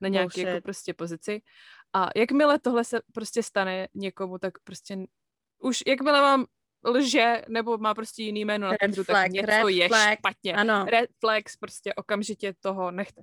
[0.00, 1.42] na nějaké jako prostě pozici
[1.92, 4.98] a jakmile tohle se prostě stane někomu, tak prostě
[5.58, 6.46] už jakmile vám
[6.84, 10.18] lže nebo má prostě jiný jméno na Tinderu, tak něco je flag.
[10.18, 10.54] špatně.
[10.54, 10.84] Ano.
[10.84, 13.22] Red flags, prostě okamžitě toho nechte.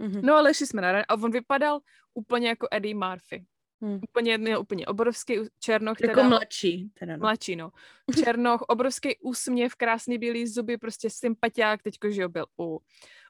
[0.00, 0.20] Uh-huh.
[0.22, 1.80] No ale šli jsme na a on vypadal
[2.14, 3.46] úplně jako Eddie Murphy.
[3.80, 4.00] Hmm.
[4.02, 6.00] Úplně, měl úplně obrovský černoch.
[6.00, 6.90] Jako teda, mladší.
[6.98, 7.20] Teda no.
[7.20, 7.72] Mladší, no.
[8.24, 12.80] Černoch, obrovský úsměv, krásný bílý zuby, prostě sympatiák, teďko, že jo, byl u,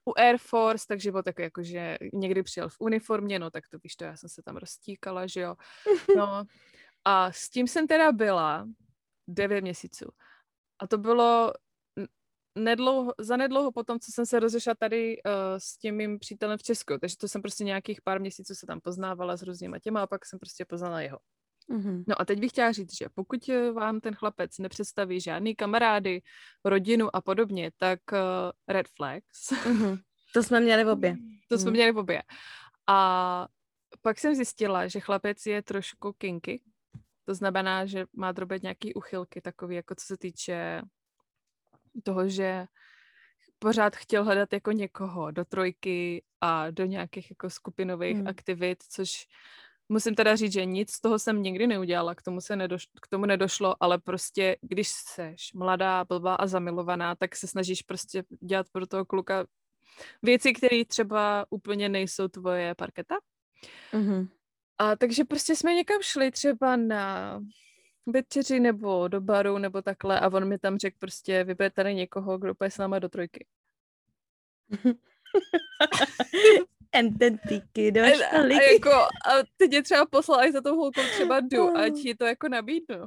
[0.05, 3.79] u Air Force, takže byl takový jako, že někdy přijel v uniformě, no tak to
[3.79, 5.55] víš to, já jsem se tam roztíkala, že jo.
[6.17, 6.45] No
[7.05, 8.69] a s tím jsem teda byla
[9.29, 10.11] devět měsíců.
[10.79, 11.53] A to bylo
[12.59, 16.62] nedlouho, za nedlouho potom, co jsem se rozešla tady uh, s tím mým přítelem v
[16.62, 20.07] Česku, takže to jsem prostě nějakých pár měsíců se tam poznávala s různýma těma a
[20.07, 21.18] pak jsem prostě poznala jeho.
[21.71, 22.05] Mm-hmm.
[22.09, 26.23] No a teď bych chtěla říct, že pokud eh, vám ten chlapec nepředstaví žádný kamarády,
[26.64, 28.18] rodinu a podobně, tak uh,
[28.68, 29.51] red flags.
[29.51, 29.99] Mm-hmm.
[30.35, 31.16] To jsme měli v obě.
[31.49, 31.75] To jsme mm.
[31.75, 32.23] měli v obě.
[32.87, 33.49] A
[34.03, 36.62] pak jsem zjistila, že chlapec je trošku kinky.
[37.25, 40.83] To znamená, že má drobet nějaký uchylky, takový, jako co se týče
[42.05, 42.66] toho, že
[43.59, 48.29] pořád chtěl hledat jako někoho do trojky a do nějakých jako skupinových hmm.
[48.29, 49.27] aktivit, což
[49.88, 53.09] musím teda říct, že nic z toho jsem nikdy neudělala, k tomu se nedoš, k
[53.09, 58.66] tomu nedošlo, ale prostě když seš mladá, blbá a zamilovaná, tak se snažíš prostě dělat
[58.72, 59.46] pro toho kluka
[60.22, 63.14] věci, které třeba úplně nejsou tvoje parketa.
[63.92, 64.29] Mm-hmm.
[64.79, 67.40] A takže prostě jsme někam šli třeba na
[68.12, 72.38] večeři nebo do baru nebo takhle a on mi tam řekl prostě vyber tady někoho,
[72.38, 73.47] kdo půjde s náma do trojky.
[76.92, 78.55] Ententíky do školy.
[78.55, 81.92] A, a, jako, a teď je třeba poslal, až za tou holkou třeba jdu, ať
[82.03, 83.07] ti to jako nabídnu.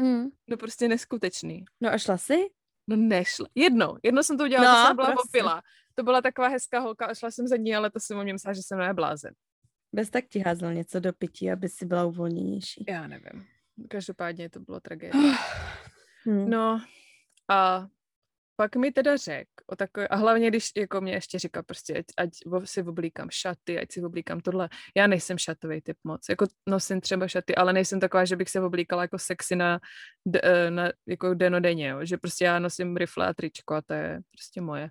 [0.00, 0.28] Mm.
[0.50, 1.64] No prostě neskutečný.
[1.80, 2.46] No a šla jsi?
[2.86, 3.46] No nešla.
[3.54, 3.96] Jedno.
[4.02, 5.28] Jedno jsem to udělala, no, to jsem byla prostě.
[5.28, 5.62] popila.
[5.94, 8.32] To byla taková hezká holka a šla jsem za ní, ale to jsem o mě
[8.32, 9.34] myslela, že jsem neblázen.
[9.92, 12.84] Bez tak ti házel něco do pití, aby si byla uvolněnější.
[12.88, 13.46] Já nevím.
[13.88, 15.34] Každopádně to bylo tragédie.
[16.24, 16.50] Hmm.
[16.50, 16.80] No
[17.48, 17.86] a
[18.60, 22.04] pak mi teda řekl o takové, a hlavně když jako mě ještě říkal prostě, ať,
[22.16, 22.30] ať
[22.64, 24.68] si oblíkám šaty, ať si oblíkám tohle.
[24.96, 28.60] Já nejsem šatový typ moc, jako nosím třeba šaty, ale nejsem taková, že bych se
[28.60, 29.80] oblíkala jako sexy na,
[30.42, 31.98] eh, na jako denodenně, jo.
[32.02, 34.88] že prostě já nosím rifle a tričko a to je prostě moje.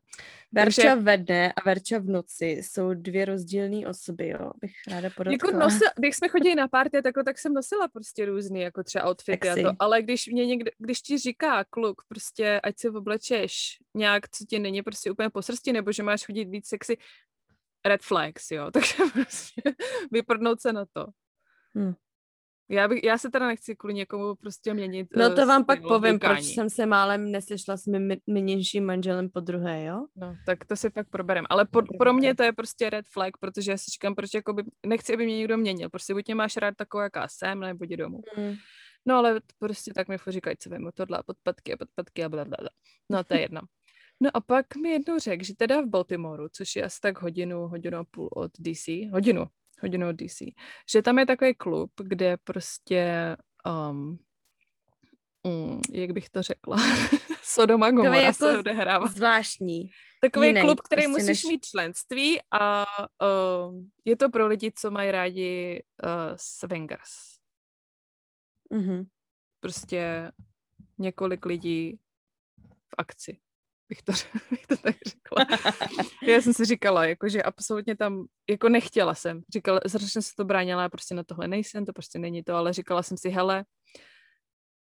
[0.51, 5.09] Verča Takže, ve dne a Verča v noci jsou dvě rozdílné osoby, jo, bych ráda
[5.09, 5.49] podotkla.
[5.49, 9.09] Jako nosil, když jsme chodili na párty, tak, tak jsem nosila prostě různý, jako třeba
[9.09, 9.63] outfity Sexy.
[9.63, 13.56] a to, ale když mě někde, když ti říká kluk, prostě ať si oblečeš
[13.93, 16.97] nějak, co ti není prostě úplně po srsti, nebo že máš chodit víc sexy,
[17.85, 19.61] red flags, jo, takže prostě
[20.11, 21.05] vyprdnout se na to.
[21.75, 21.93] Hmm.
[22.69, 25.07] Já, bych, já se teda nechci kvůli někomu prostě měnit.
[25.15, 29.39] No to vám pak povím, proč jsem se málem nesešla s mým nynějším manželem po
[29.39, 30.05] druhé, jo?
[30.15, 31.45] No, tak to si pak proberem.
[31.49, 34.63] Ale po, pro mě to je prostě red flag, protože já si říkám, proč jakoby,
[34.85, 35.89] nechci, aby mě někdo měnil.
[35.89, 38.21] Prostě buď mě máš rád takovou, jaká jsem, nebo jdi domů.
[38.35, 38.55] Hmm.
[39.07, 42.57] No ale prostě tak mi říkají, co vím, tohle podpadky a podpadky a bla, bla,
[42.59, 42.69] bla.
[43.09, 43.61] No to je jedno.
[44.19, 47.67] No a pak mi jednou řekl, že teda v Baltimoru, což je asi tak hodinu,
[47.67, 49.45] hodinu a půl od DC, hodinu,
[49.81, 50.37] hodinu od DC,
[50.91, 53.35] že tam je takový klub, kde prostě,
[53.89, 54.19] um,
[55.43, 56.77] um, jak bych to řekla,
[57.43, 59.07] Sodoma Gomora jako se odehrává.
[59.07, 59.89] Zvláštní.
[60.21, 61.43] Takový Jiný, klub, který prostě musíš než...
[61.43, 62.85] mít členství a
[63.67, 67.36] uh, je to pro lidi, co mají rádi uh, swingers.
[68.71, 69.07] Mm-hmm.
[69.59, 70.31] Prostě
[70.97, 71.99] několik lidí
[72.87, 73.39] v akci.
[73.89, 74.11] bych to,
[74.51, 75.45] bych to tak řekla.
[76.27, 79.41] Já jsem si říkala, jako, že absolutně tam, jako nechtěla jsem.
[79.53, 82.73] Říkala, strašně se to bránila, já prostě na tohle nejsem, to prostě není to, ale
[82.73, 83.65] říkala jsem si, hele,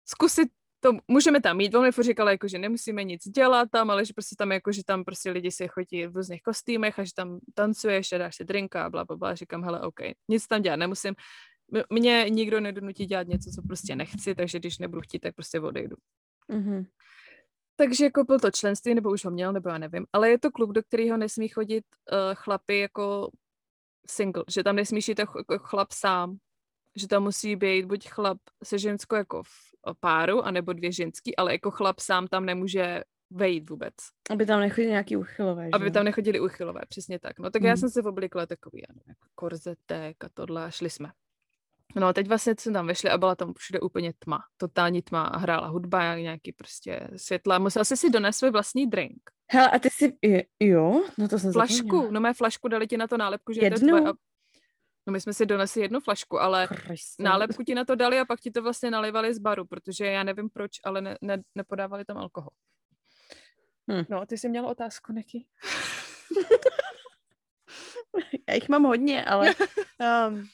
[0.05, 0.49] zkusit
[0.85, 4.13] to, můžeme tam jít, on mi říkala, jako, že nemusíme nic dělat tam, ale že
[4.13, 7.39] prostě tam, jako, že tam prostě lidi si chodí v různých kostýmech a že tam
[7.53, 9.35] tancuješ a dáš si drinka a bla, bla, bla.
[9.35, 11.15] Říkám, hele, OK, nic tam dělat nemusím.
[11.89, 15.95] Mě nikdo nedonutí dělat něco, co prostě nechci, takže když nebudu chtít, tak prostě odejdu.
[16.49, 16.85] Mm-hmm.
[17.75, 20.05] Takže koupil to členství, nebo už ho měl, nebo já nevím.
[20.13, 23.31] Ale je to klub, do kterého nesmí chodit uh, chlapy jako
[24.09, 26.37] single, že tam nesmíš jít jako chlap sám,
[26.95, 29.49] že tam musí být buď chlap se ženskou jako v
[29.99, 33.93] páru, anebo dvě ženský, ale jako chlap sám tam nemůže vejít vůbec.
[34.29, 35.91] Aby tam nechodili nějaký uchylové, Aby že?
[35.91, 37.39] tam nechodili uchylové, přesně tak.
[37.39, 37.69] No tak hmm.
[37.69, 41.11] já jsem se oblikla takový, já nevím, jako korzetek a tohle a šli jsme.
[41.95, 45.23] No a teď vlastně jsme tam vešli a byla tam všude úplně tma, totální tma
[45.23, 47.59] a hrála hudba, nějaký prostě světla.
[47.59, 49.21] Musel jsi si donést svůj vlastní drink.
[49.51, 50.17] Hele, a ty si,
[50.59, 52.11] jo, no to jsem Flašku, zapomněla.
[52.11, 53.79] no mé flašku dali ti na to nálepku, že Jednu?
[53.79, 54.13] to je tvoje.
[55.07, 57.19] No my jsme si donesli jednu flašku, ale Christ.
[57.19, 60.23] nálepku ti na to dali a pak ti to vlastně nalivali z baru, protože já
[60.23, 62.49] nevím proč, ale ne, ne, nepodávali tam alkohol.
[63.91, 64.03] Hm.
[64.09, 65.45] No, ty jsi měla otázku, Neky?
[68.49, 69.53] já jich mám hodně, ale
[70.29, 70.47] um,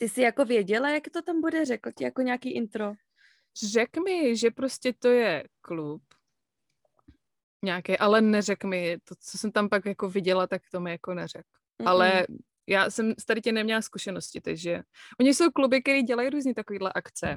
[0.00, 1.64] ty jsi jako věděla, jak to tam bude?
[1.64, 2.92] Řekl ti jako nějaký intro?
[3.64, 6.02] Řekl mi, že prostě to je klub
[7.64, 11.14] nějaký, ale neřekl mi, to, co jsem tam pak jako viděla, tak to mi jako
[11.14, 11.48] neřekl.
[11.82, 11.88] Mm-hmm.
[11.88, 12.26] Ale
[12.66, 14.82] já jsem tady tě neměla zkušenosti, takže
[15.20, 17.36] oni jsou kluby, které dělají různé takovéhle akce,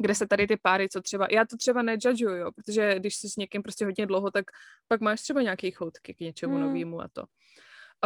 [0.00, 3.28] kde se tady ty páry, co třeba, já to třeba nejudžuju, jo, protože když jsi
[3.28, 4.44] s někým prostě hodně dlouho, tak
[4.88, 6.60] pak máš třeba nějaký choutky k něčemu mm.
[6.60, 7.24] novému a to.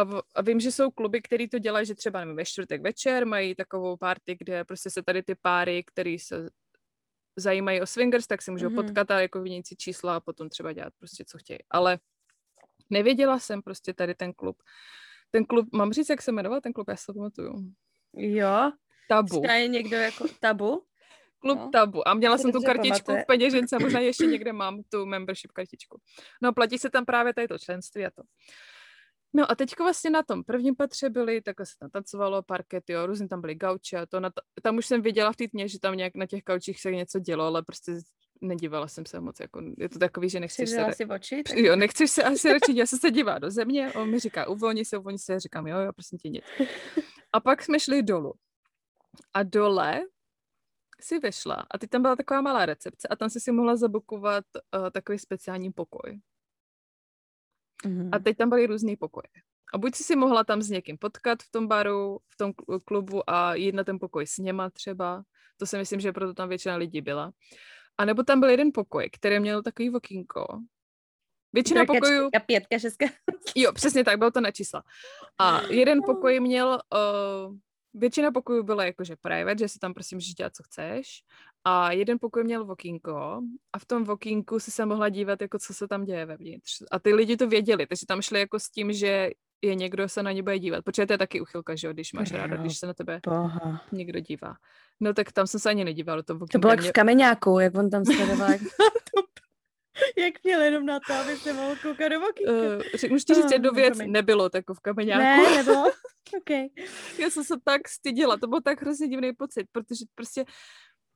[0.01, 2.81] A, v, a vím, že jsou kluby, které to dělají, že třeba nevím, ve čtvrtek
[2.81, 6.49] večer mají takovou party, kde prostě se tady ty páry, které se
[7.35, 8.85] zajímají o swingers, tak se můžou mm-hmm.
[8.85, 11.59] potkat a jako vyměnit si čísla a potom třeba dělat prostě, co chtějí.
[11.69, 11.99] Ale
[12.89, 14.57] nevěděla jsem prostě tady ten klub.
[15.31, 17.73] Ten klub, mám říct, jak se jmenoval ten klub, já se to pamatuju.
[18.13, 18.71] Jo.
[19.09, 19.43] Tabu.
[19.45, 20.83] je někdo jako tabu?
[21.39, 21.69] Klub no.
[21.69, 22.07] Tabu.
[22.07, 23.23] A měla jsem tu kartičku pamatuje.
[23.23, 26.01] v peněžence, možná ještě někde mám tu membership kartičku.
[26.41, 28.23] No platí se tam právě tady to členství a to.
[29.33, 33.05] No a teďko vlastně na tom prvním patře byli, takhle se tam tancovalo, parket, jo,
[33.05, 35.67] různě tam byly gauče a to, na to, tam už jsem viděla v té tmě,
[35.67, 37.91] že tam nějak na těch gaučích se něco dělo, ale prostě
[38.41, 40.93] nedívala jsem se moc, jako, je to takový, že nechceš se...
[40.93, 41.43] si oči?
[41.43, 41.57] Tak...
[41.57, 44.85] Jo, nechceš se asi radši, já se se dívá do země, on mi říká, uvolni
[44.85, 46.43] se, uvolni se, říkám, jo, jo, prosím tě, nic.
[47.33, 48.33] A pak jsme šli dolů.
[49.33, 50.01] A dole
[51.01, 54.45] si vyšla a teď tam byla taková malá recepce a tam si si mohla zabukovat
[54.55, 56.19] uh, takový speciální pokoj.
[57.85, 58.09] Mm-hmm.
[58.11, 59.27] A teď tam byly různý pokoje.
[59.73, 62.53] A buď si si mohla tam s někým potkat v tom baru, v tom
[62.85, 65.23] klubu a jít na ten pokoj s něma třeba.
[65.57, 67.31] To si myslím, že proto tam většina lidí byla.
[67.97, 70.45] A nebo tam byl jeden pokoj, který měl takový okýnko.
[71.53, 72.29] Většina Trojka, pokojů...
[72.45, 73.05] Pětka, šestka.
[73.55, 74.83] jo, přesně tak, bylo to na čísla.
[75.37, 76.79] A jeden pokoj měl...
[77.47, 77.55] Uh,
[77.93, 81.07] většina pokojů byla jakože private, že si tam prostě můžeš dělat, co chceš.
[81.63, 83.41] A jeden pokoj měl vokínko
[83.73, 86.83] a v tom vokínku si se mohla dívat, jako co se tam děje vevnitř.
[86.91, 89.29] A ty lidi to věděli, takže tam šli jako s tím, že
[89.61, 92.13] je někdo se na ně bude dívat, protože to je taky uchylka, že jo, když
[92.13, 93.81] máš ráda, když se na tebe Boha.
[93.91, 94.55] někdo dívá.
[94.99, 96.57] No tak tam jsem se ani nedíval do toho vokínka.
[96.57, 96.89] To bylo jak mě...
[96.89, 98.49] v kameňáku, jak on tam sledoval.
[100.17, 102.51] jak měl jenom na to, aby se mohl koukat do vokínka.
[102.51, 105.21] Uh, můžu ti říct jednu věc, nebylo to jako v kameňáku.
[105.21, 105.91] Ne, nebylo?
[106.37, 106.67] Okay.
[107.17, 110.45] Já jsem se tak styděla, to byl tak hrozně divný pocit, protože prostě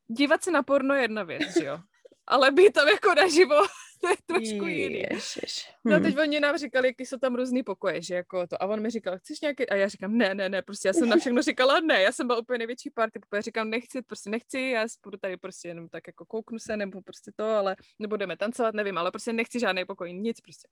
[0.07, 1.79] dívat se na porno je jedna věc, že jo?
[2.27, 3.55] Ale být tam jako naživo,
[4.05, 5.03] to je trošku jiný.
[5.11, 5.69] Ježiš.
[5.85, 6.21] No teď hmm.
[6.21, 8.63] oni nám říkali, jaký jsou tam různý pokoje, že jako to.
[8.63, 9.69] A on mi říkal, chceš nějaký?
[9.69, 12.27] A já říkám, ne, ne, ne, prostě já jsem na všechno říkala ne, já jsem
[12.27, 16.07] byla úplně největší party, protože říkám, nechci, prostě nechci, já budu tady prostě jenom tak
[16.07, 20.13] jako kouknu se, nebo prostě to, ale nebudeme tancovat, nevím, ale prostě nechci žádný pokoj,
[20.13, 20.67] nic prostě.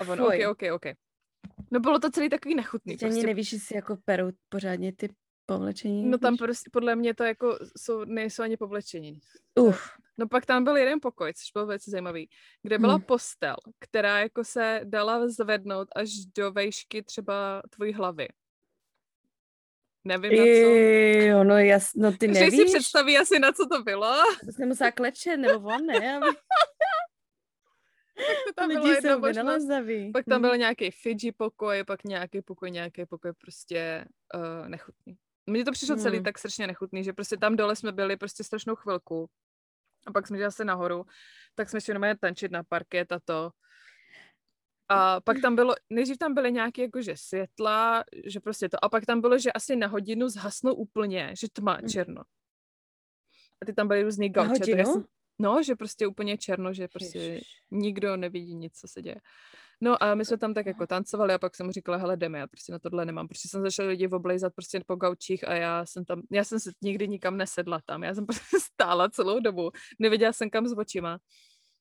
[0.00, 0.46] A on, Fuj.
[0.46, 0.86] ok, ok, ok.
[1.70, 2.96] No bylo to celý takový nechutný.
[2.96, 3.18] Prostě.
[3.18, 5.08] Ani nevíš, jestli jako perou pořádně ty
[5.46, 6.10] povlečení.
[6.10, 9.20] No tam prostě, podle mě to jako jsou, nejsou ani povlečení.
[9.54, 9.90] Uf.
[10.18, 12.28] No pak tam byl jeden pokoj, což byl velice zajímavý,
[12.62, 13.02] kde byla hmm.
[13.02, 18.28] postel, která jako se dala zvednout až do vejšky třeba tvojí hlavy.
[20.04, 20.70] Nevím na co.
[21.26, 22.56] Jo, no jasno, no ty nevíš.
[22.56, 24.12] si představí asi na co to bylo.
[24.46, 26.16] To jsem musela klečet, nebo on, ne?
[26.16, 26.26] Aby...
[28.16, 33.06] tak to tam Lidi jsou Pak tam byl nějaký Fidži pokoj, pak nějaký pokoj, nějaký
[33.06, 34.04] pokoj prostě
[34.34, 35.16] uh, nechutný.
[35.46, 36.02] Mně to přišlo hmm.
[36.02, 39.30] celý tak strašně nechutný, že prostě tam dole jsme byli prostě strašnou chvilku
[40.06, 41.04] a pak jsme šli zase nahoru,
[41.54, 43.50] tak jsme šli jenom tančit na parket a to.
[44.88, 49.06] A pak tam bylo, nejdřív tam byly nějaké jakože světla, že prostě to, a pak
[49.06, 51.88] tam bylo, že asi na hodinu zhasnou úplně, že tma, hm.
[51.88, 52.22] černo.
[53.62, 54.84] A ty tam byly různý gauče.
[55.38, 57.48] No, že prostě úplně černo, že prostě Ježiš.
[57.70, 59.20] nikdo nevidí nic, co se děje.
[59.80, 62.38] No a my jsme tam tak jako tancovali a pak jsem mu říkala, hele, jdeme,
[62.38, 63.28] já prostě na tohle nemám.
[63.28, 66.70] Prostě jsem začala lidi oblejzat prostě po gaučích a já jsem tam, já jsem se
[66.82, 71.18] nikdy nikam nesedla tam, já jsem prostě stála celou dobu, nevěděla jsem kam s očima.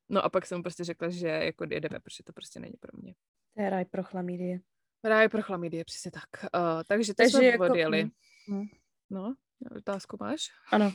[0.09, 3.13] No a pak jsem prostě řekla, že jako jedeme, protože to prostě není pro mě.
[3.55, 4.59] To je ráj pro chlamídie.
[5.03, 6.43] Ráj pro chlamídie, přesně tak.
[6.43, 7.65] Uh, takže to takže jsme jako...
[7.65, 8.09] odjeli.
[8.49, 8.65] Hmm.
[9.09, 9.35] No,
[9.77, 10.47] otázku máš?
[10.71, 10.91] Ano.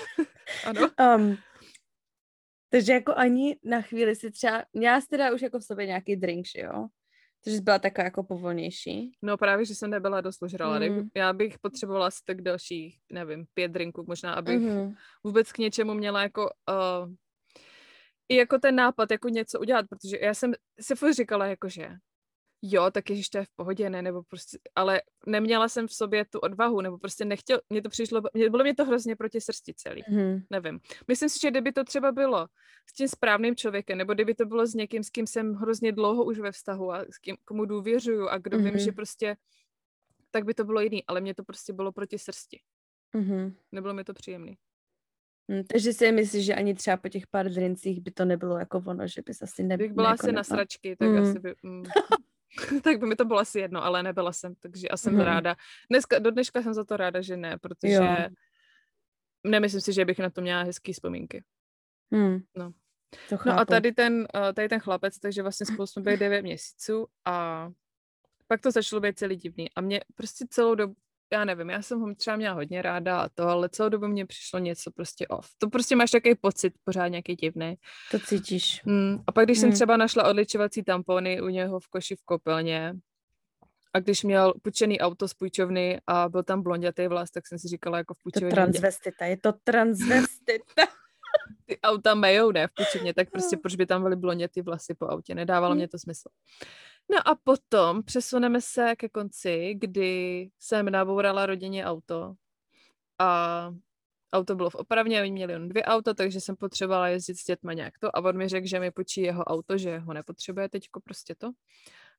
[0.66, 0.90] ano.
[1.16, 1.36] Um,
[2.68, 6.16] takže jako ani na chvíli si třeba, já si teda už jako v sobě nějaký
[6.16, 6.86] drink, jo?
[7.44, 9.12] Takže jsi byla taková jako povolnější.
[9.22, 10.78] No právě, že jsem nebyla dost ožrala.
[10.78, 11.08] Mm.
[11.14, 14.94] Já bych potřebovala asi tak dalších, nevím, pět drinků možná, abych mm.
[15.24, 17.12] vůbec k něčemu měla jako uh,
[18.28, 21.88] i jako ten nápad, jako něco udělat, protože já jsem si furt říkala, jako že
[22.62, 26.24] jo, tak ježiš, to je v pohodě, ne, nebo prostě, ale neměla jsem v sobě
[26.24, 29.74] tu odvahu, nebo prostě nechtěl, mě to přišlo, mě, bylo mě to hrozně proti srsti
[29.74, 30.40] celý, mm.
[30.50, 30.80] nevím.
[31.08, 32.46] Myslím si, že kdyby to třeba bylo
[32.90, 36.24] s tím správným člověkem, nebo kdyby to bylo s někým, s kým jsem hrozně dlouho
[36.24, 38.64] už ve vztahu a s kým, komu důvěřuju a kdo mm.
[38.64, 38.94] vím, že mhm.
[38.94, 39.36] prostě,
[40.30, 42.60] tak by to bylo jiný, ale mě to prostě bylo proti srsti.
[43.14, 43.54] Mm.
[43.72, 44.58] Nebylo mi to příjemný.
[45.50, 48.82] Hmm, takže si myslíš, že ani třeba po těch pár drincích by to nebylo jako
[48.86, 49.88] ono, že bys asi nebyla.
[49.88, 51.22] Bych byla asi na sračky, tak mm.
[51.22, 51.54] asi by...
[51.62, 51.82] Mm,
[52.82, 55.22] tak by mi to bylo asi jedno, ale nebyla jsem, takže já jsem hmm.
[55.22, 55.56] ráda.
[55.90, 58.16] Dneska, do dneška jsem za to ráda, že ne, protože jo.
[59.44, 61.44] nemyslím si, že bych na to měla hezký vzpomínky.
[62.12, 62.38] Hmm.
[62.56, 62.72] No.
[63.28, 66.42] To no a tady ten, eh, tady ten chlapec, takže vlastně spolu jsme byli 9
[66.42, 67.68] měsíců a
[68.46, 69.70] pak to začalo být celý divný.
[69.76, 70.94] A mě prostě celou dobu,
[71.32, 74.26] já nevím, já jsem ho třeba měla hodně ráda a to, ale celou dobu mě
[74.26, 75.48] přišlo něco prostě off.
[75.58, 77.74] To prostě máš takový pocit pořád nějaký divný.
[78.10, 78.82] To cítíš.
[78.84, 79.60] Mm, a pak, když mm.
[79.60, 82.94] jsem třeba našla odličovací tampony u něho v koši v kopelně
[83.94, 87.68] a když měl půjčený auto z půjčovny a byl tam blondětý vlas, tak jsem si
[87.68, 88.48] říkala jako v půjčovně.
[88.48, 90.82] To transvestita, je to transvestita.
[91.66, 95.06] Ty auta mejou, ne, v půjčovně, tak prostě proč by tam byly blondětý vlasy po
[95.06, 95.76] autě, nedávalo mm.
[95.76, 96.28] mě to smysl.
[97.10, 102.34] No a potom přesuneme se ke konci, kdy jsem nabourala rodině auto
[103.18, 103.70] a
[104.32, 107.72] auto bylo v opravně, oni měli jen dvě auta, takže jsem potřebovala jezdit s dětma
[107.72, 111.00] nějak to a on mi řekl, že mi počí jeho auto, že ho nepotřebuje teďko
[111.00, 111.50] prostě to.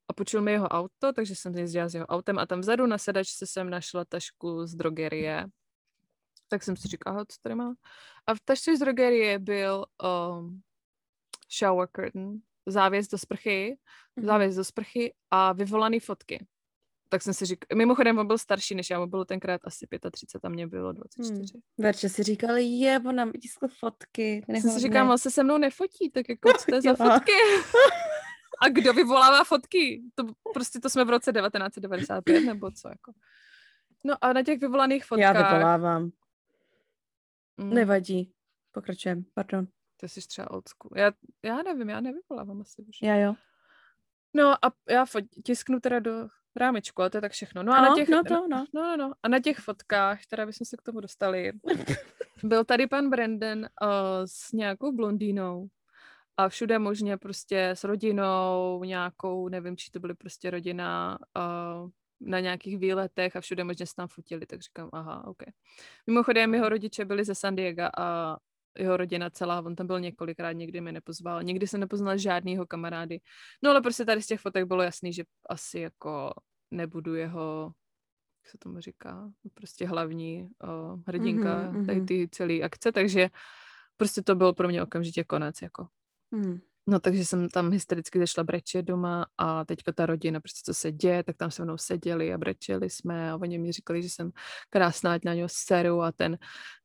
[0.07, 2.97] A počul mi jeho auto, takže jsem jezdila s jeho autem a tam vzadu na
[2.97, 5.45] sedačce jsem našla tašku z drogerie.
[6.47, 7.73] Tak jsem si říkala, co tady má.
[8.27, 10.61] A v tašce z drogerie byl um,
[11.59, 13.77] shower curtain, závěs do sprchy,
[14.17, 14.25] mm-hmm.
[14.25, 16.45] závěs do sprchy a vyvolaný fotky.
[17.09, 20.45] Tak jsem si říkal, mimochodem on byl starší než já, mu bylo tenkrát asi 35
[20.45, 21.33] a mě bylo 24.
[21.33, 21.61] Hmm.
[21.77, 24.45] Verče si říkal, je, on nám vytiskl fotky.
[24.47, 26.95] Já jsem si říkal, on se se mnou nefotí, tak jako co to je za
[26.95, 27.31] fotky?
[28.61, 30.01] a kdo vyvolává fotky?
[30.15, 33.11] To prostě to jsme v roce 1995 nebo co jako.
[34.03, 35.35] No a na těch vyvolaných fotkách...
[35.35, 36.11] Já vyvolávám.
[37.57, 37.73] Mm.
[37.73, 38.33] Nevadí.
[38.71, 39.67] Pokračujeme, pardon.
[39.99, 40.91] To jsi třeba old school.
[40.95, 41.11] Já,
[41.43, 43.01] já nevím, já nevyvolávám asi už.
[43.01, 43.35] Já jo.
[44.33, 45.05] No a já
[45.43, 47.63] tisknu teda do rámečku, ale to je tak všechno.
[47.63, 48.47] No a no, na těch, no, to, no.
[48.47, 49.13] No, no, no.
[49.23, 51.51] A na těch fotkách, teda bychom se k tomu dostali,
[52.43, 53.87] byl tady pan Brandon uh,
[54.25, 55.67] s nějakou blondýnou
[56.37, 61.89] a všude možně prostě s rodinou, nějakou, nevím, či to byly prostě rodina uh,
[62.21, 65.43] na nějakých výletech a všude možně se tam fotili, tak říkám, aha, ok.
[66.07, 68.37] Mimochodem, jeho rodiče byli ze San Diego a
[68.79, 73.19] jeho rodina celá, on tam byl několikrát, někdy mi nepozval, nikdy jsem nepoznala žádnýho kamarády.
[73.63, 76.33] No ale prostě tady z těch fotek bylo jasný, že asi jako
[76.71, 77.73] nebudu jeho,
[78.43, 83.29] jak se tomu říká, prostě hlavní uh, hrdinka mm-hmm, tady ty celé akce, takže
[83.97, 85.87] prostě to byl pro mě okamžitě konec, jako.
[86.31, 86.59] Mm.
[86.89, 90.91] No takže jsem tam hystericky zašla brečet doma a teďka ta rodina, prostě co se
[90.91, 94.31] děje, tak tam se mnou seděli a brečeli jsme a oni mi říkali, že jsem
[94.69, 96.37] krásná, ať na něho seru a ten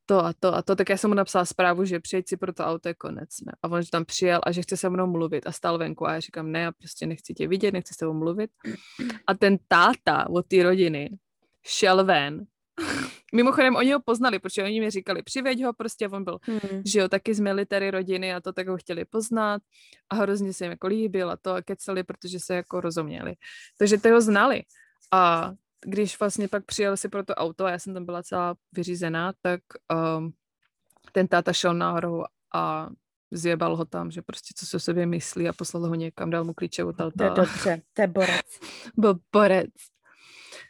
[0.05, 2.53] to a to a to, tak já jsem mu napsala zprávu, že přijeď si pro
[2.53, 3.29] to auto je konec.
[3.45, 3.53] Ne?
[3.63, 6.19] A on tam přijel a že chce se mnou mluvit a stál venku a já
[6.19, 8.51] říkám, ne, já prostě nechci tě vidět, nechci s tebou mluvit.
[9.27, 11.09] A ten táta od té rodiny
[11.63, 12.45] šel ven
[13.33, 16.81] Mimochodem, oni ho poznali, protože oni mi říkali, přiveď ho, prostě on byl, hmm.
[16.85, 19.61] že jo, taky z military rodiny a to tak ho chtěli poznat
[20.09, 23.35] a hrozně se jim jako líbil a to a keceli, protože se jako rozuměli.
[23.77, 24.63] Takže to ho znali.
[25.11, 25.51] A
[25.85, 29.33] když vlastně pak přijel si pro to auto a já jsem tam byla celá vyřízená,
[29.41, 29.61] tak
[30.17, 30.33] um,
[31.11, 32.89] ten táta šel nahoru a
[33.31, 36.43] zjebal ho tam, že prostě co se o sobě myslí a poslal ho někam, dal
[36.43, 37.11] mu klíče od auta.
[37.17, 38.59] To je dobře, to je borec.
[38.97, 39.73] Byl borec.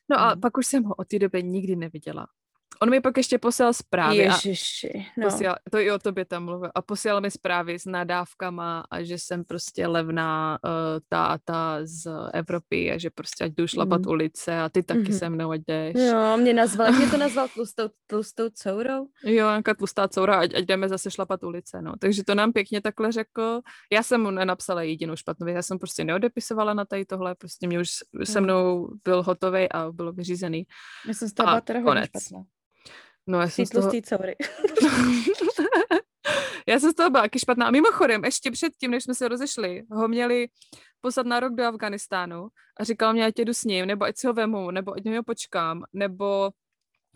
[0.10, 0.42] No a hmm.
[0.42, 2.28] pak už jsem ho od té doby nikdy neviděla.
[2.82, 4.18] On mi pak ještě poslal zprávy.
[4.18, 5.30] Ježiši, no.
[5.30, 6.70] Posílal, to i o tobě tam mluvil.
[6.76, 10.72] A posílal mi zprávy s nadávkama a že jsem prostě levná uh,
[11.10, 14.08] ta a ta z Evropy a že prostě ať jdu šlapat mm.
[14.08, 15.18] ulice a ty taky mm-hmm.
[15.18, 15.96] se mnou ať jdeš.
[15.96, 19.08] Jo, mě nazval, mě to nazval tlustou, tlustou courou.
[19.24, 21.94] Jo, nějaká tlustá coura, ať, ať jdeme zase šlapat ulice, no.
[22.00, 23.62] Takže to nám pěkně takhle řekl.
[23.92, 27.68] Já jsem mu nenapsala jedinou špatnou věc, já jsem prostě neodepisovala na tady tohle, prostě
[27.68, 27.90] mě už
[28.24, 30.68] se mnou byl hotový a bylo vyřízený.
[31.08, 32.44] Já jsem z toho teda hodně špatná.
[33.28, 33.92] No, já jsem z toho...
[34.10, 34.36] Coury.
[36.68, 37.68] já jsem z toho byla taky špatná.
[37.68, 40.48] A mimochodem, ještě předtím, než jsme se rozešli, ho měli
[41.02, 42.48] poslat na rok do Afganistánu
[42.80, 45.24] a říkal mě, ať jdu s ním, nebo ať si ho vemu, nebo ať ho
[45.24, 46.50] počkám, nebo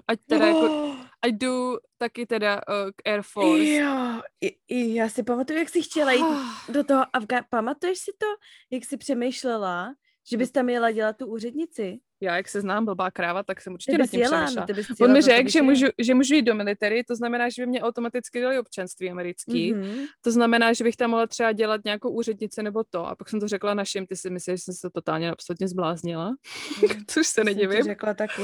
[0.07, 0.55] ať teda oh.
[0.55, 3.65] jako, ať jdu taky teda uh, k Air Force.
[3.65, 6.45] Jo, I, i, já si pamatuju, jak jsi chtěla jít oh.
[6.69, 7.41] do toho Afga...
[7.49, 8.25] Pamatuješ si to,
[8.71, 9.93] jak jsi přemýšlela,
[10.31, 11.99] že bys tam jela dělat tu úřednici?
[12.21, 14.65] Já, jak se znám, blbá kráva, tak jsem určitě nad tím přemýšlela.
[14.67, 17.67] No, On mi řekl, že můžu, že můžu jít do military, to znamená, že by
[17.67, 19.73] mě automaticky dali občanství americký.
[19.73, 20.05] Mm-hmm.
[20.21, 23.05] To znamená, že bych tam mohla třeba dělat nějakou úřednici nebo to.
[23.05, 26.29] A pak jsem to řekla našim, ty si myslíš, že jsem se totálně absolutně zbláznila.
[26.29, 27.05] Mm.
[27.07, 27.83] Což se nedivím.
[27.83, 28.41] Řekla taky.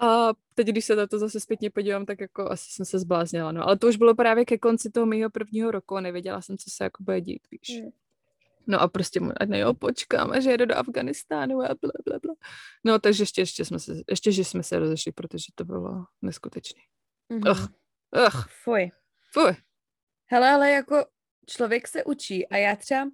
[0.00, 3.52] A teď, když se na to zase zpětně podívám, tak jako asi jsem se zbláznila.
[3.52, 3.66] No.
[3.66, 6.70] Ale to už bylo právě ke konci toho mého prvního roku a nevěděla jsem, co
[6.70, 7.80] se jako bude dít, víš.
[7.82, 7.90] Mm.
[8.68, 12.34] No a prostě mu, ať jo, počkám, že jedu do Afganistánu a bla, bla, bla.
[12.84, 16.80] No, takže ještě, ještě, jsme se, ještě, že jsme se rozešli, protože to bylo neskutečné.
[17.32, 17.50] Mm-hmm.
[17.50, 17.68] Ugh.
[18.26, 18.44] Ugh.
[18.64, 18.90] Fuj.
[19.32, 19.56] Fuj.
[20.30, 21.04] Hele, ale jako
[21.46, 23.10] člověk se učí a já třeba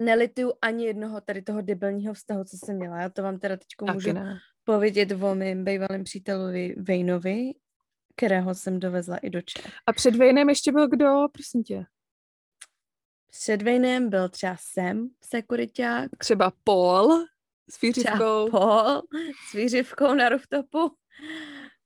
[0.00, 3.00] nelituju ani jednoho tady toho debilního vztahu, co jsem měla.
[3.00, 4.38] Já to vám teda teď můžu ne.
[4.64, 7.52] povědět o mým bývalým přítelovi Vejnovi,
[8.16, 9.72] kterého jsem dovezla i do Čech.
[9.86, 11.84] A před Vejnem ještě byl kdo, prosím tě?
[13.30, 16.10] Před Vejnem byl třeba Sem, sekuriták.
[16.18, 17.26] Třeba Paul
[17.70, 18.48] s výřivkou.
[18.48, 19.02] Třeba Paul
[19.50, 20.96] s výřivkou na rooftopu.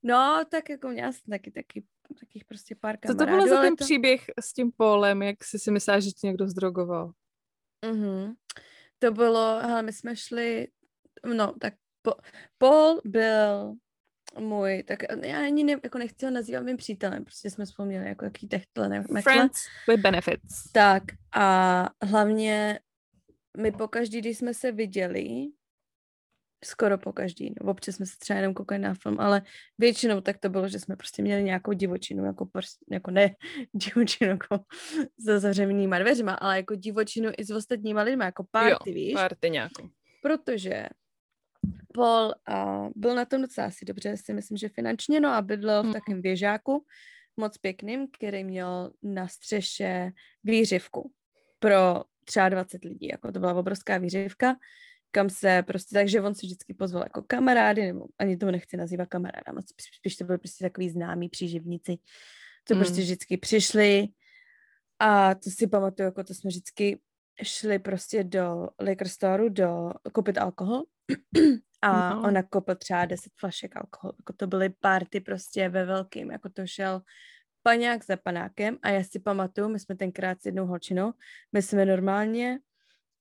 [0.02, 1.84] No, tak jako měla jsem taky, taky
[2.20, 3.18] takých prostě pár kamarádů.
[3.18, 3.84] Co to bylo za ten to...
[3.84, 7.12] příběh s tím Paulem, jak jsi si myslela, že tě někdo zdrogoval?
[7.86, 8.34] Mm-hmm.
[8.98, 10.68] To bylo, hele, my jsme šli,
[11.34, 12.12] no, tak po,
[12.58, 13.74] Paul byl
[14.38, 18.24] můj, tak já ani ne, jako nechci ho nazývat mým přítelem, prostě jsme vzpomněli jako
[18.24, 20.72] jaký techtle, ne, Friends with benefits.
[20.72, 21.02] Tak
[21.34, 22.80] a hlavně
[23.58, 25.46] my pokaždý, když jsme se viděli,
[26.64, 29.42] skoro po každý, no, občas jsme se třeba jenom koukali na film, ale
[29.78, 32.48] většinou tak to bylo, že jsme prostě měli nějakou divočinu, jako,
[32.90, 33.34] jako ne
[33.72, 34.60] divočinu jako
[35.18, 39.14] za zavřenýma dveřma, ale jako divočinu i s ostatníma lidmi, jako party, jo, víš?
[39.14, 39.88] party nějakou.
[40.22, 40.86] Protože
[41.94, 45.82] Paul a byl na tom docela asi dobře, si myslím, že finančně, no a bydlel
[45.82, 45.92] v mm.
[45.92, 46.84] takovém běžáku,
[47.36, 50.10] moc pěkným, který měl na střeše
[50.44, 51.12] výřivku
[51.58, 54.56] pro třeba 20 lidí, jako to byla obrovská výřivka,
[55.10, 59.08] kam se prostě, takže on si vždycky pozval jako kamarády, nebo ani to nechci nazývat
[59.08, 61.98] kamaráda, moc spíš to byly prostě takový známí příživníci,
[62.64, 62.80] co mm.
[62.80, 64.08] prostě vždycky přišli
[64.98, 67.00] a to si pamatuju, jako to jsme vždycky
[67.42, 70.82] šli prostě do liquor store do koupit alkohol
[71.82, 72.22] a no.
[72.22, 74.14] ona koupila třeba 10 flašek alkoholu.
[74.18, 77.02] Jako to byly party prostě ve velkým, jako to šel
[77.62, 81.12] paňák za panákem a já si pamatuju, my jsme tenkrát s jednou holčinou,
[81.52, 82.58] my jsme normálně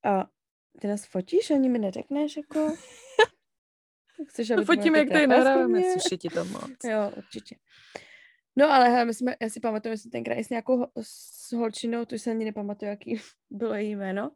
[0.05, 0.25] a
[0.81, 2.75] ty nás fotíš, ani mi neřekneš, jako...
[4.27, 6.83] Chceš, aby Fotíme, jak tady nahráváme, suši ti to moc.
[6.83, 7.55] Jo, určitě.
[8.55, 12.05] No ale hele, my jsme, já si pamatuju, že jsme tenkrát s nějakou s holčinou,
[12.05, 14.31] tu se ani nepamatuju, jaký bylo její jméno,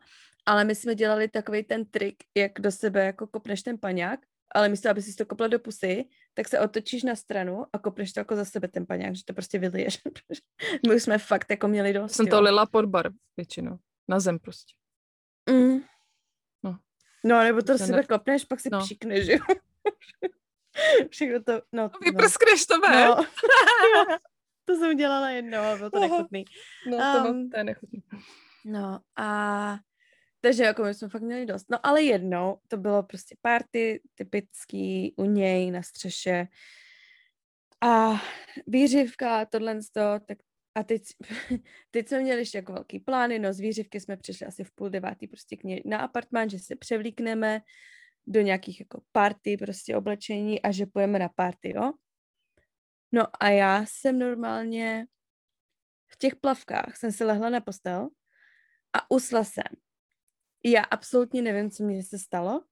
[0.46, 4.20] ale my jsme dělali takový ten trik, jak do sebe jako kopneš ten paňák,
[4.56, 8.14] ale místo, aby si to kopla do pusy, tak se otočíš na stranu a kopneš
[8.14, 10.02] to jako za sebe ten paňák, že to prostě vyliješ.
[10.88, 12.12] my už jsme fakt jako měli dost.
[12.12, 13.78] Jsem to lila pod bar většinou.
[14.08, 14.74] Na zem prostě.
[15.50, 15.80] Mm.
[16.64, 16.78] No.
[17.24, 18.04] no, nebo to do sebe ne...
[18.04, 18.80] kopneš, pak si no.
[18.80, 19.38] pšikneš, jo.
[21.10, 21.62] Všechno to, no.
[21.84, 21.89] no.
[22.04, 23.06] Vyprskneš to, ve?
[23.06, 23.16] No.
[24.66, 26.46] to jsem dělala jednou bylo to nechutný.
[26.91, 28.04] No, to, um, to je nechutný.
[28.66, 29.80] No a
[30.46, 31.66] takže jako my jsme fakt měli dost.
[31.72, 36.48] No ale jednou to bylo prostě party typický u něj na střeše
[37.82, 38.22] a
[38.68, 40.38] výřivka, tohle to, tak
[40.76, 41.02] a teď,
[41.91, 44.89] teď jsme měli ještě jako velký plány, no z výřivky jsme přišli asi v půl
[44.89, 47.62] devátý prostě k něj na apartmán, že se převlíkneme
[48.28, 51.91] do nějakých jako party, prostě oblečení a že pojeme na party, jo.
[53.12, 55.06] No a já jsem normálně
[56.08, 58.10] v těch plavkách jsem se lehla na postel
[58.93, 59.85] a usla jsem
[60.72, 62.63] já absolutně nevím, co mě se stalo.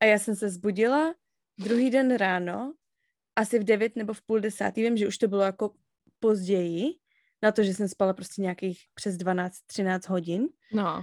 [0.00, 1.14] A já jsem se zbudila
[1.58, 2.74] druhý den ráno,
[3.36, 5.74] asi v devět nebo v půl desátý, vím, že už to bylo jako
[6.20, 6.84] později,
[7.42, 10.48] na to, že jsem spala prostě nějakých přes 12-13 hodin.
[10.72, 11.02] No.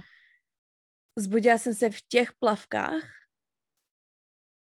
[1.18, 3.02] Zbudila jsem se v těch plavkách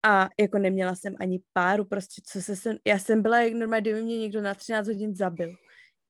[0.06, 3.80] A jako neměla jsem ani páru, prostě co se jsem, já jsem byla jak normálně,
[3.80, 5.54] kdyby mě někdo na 13 hodin zabil.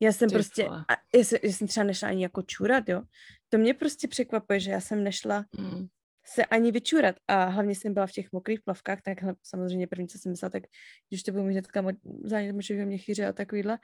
[0.01, 3.03] Já jsem Ty prostě, a já, jsem, já jsem třeba nešla ani jako čůrat, jo.
[3.49, 5.87] To mě prostě překvapuje, že já jsem nešla mm.
[6.27, 10.19] se ani vyčůrat a hlavně jsem byla v těch mokrých plavkách, tak samozřejmě první, co
[10.19, 10.63] jsem myslela, tak
[11.09, 11.85] když to budu mít hnedka
[12.25, 13.79] zánět může mě chýře a takovýhle.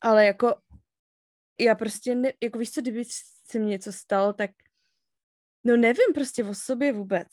[0.00, 0.54] Ale jako
[1.60, 3.04] já prostě, ne, jako víš co, kdyby
[3.50, 4.50] se mi něco stalo, tak
[5.64, 7.28] no nevím prostě o sobě vůbec.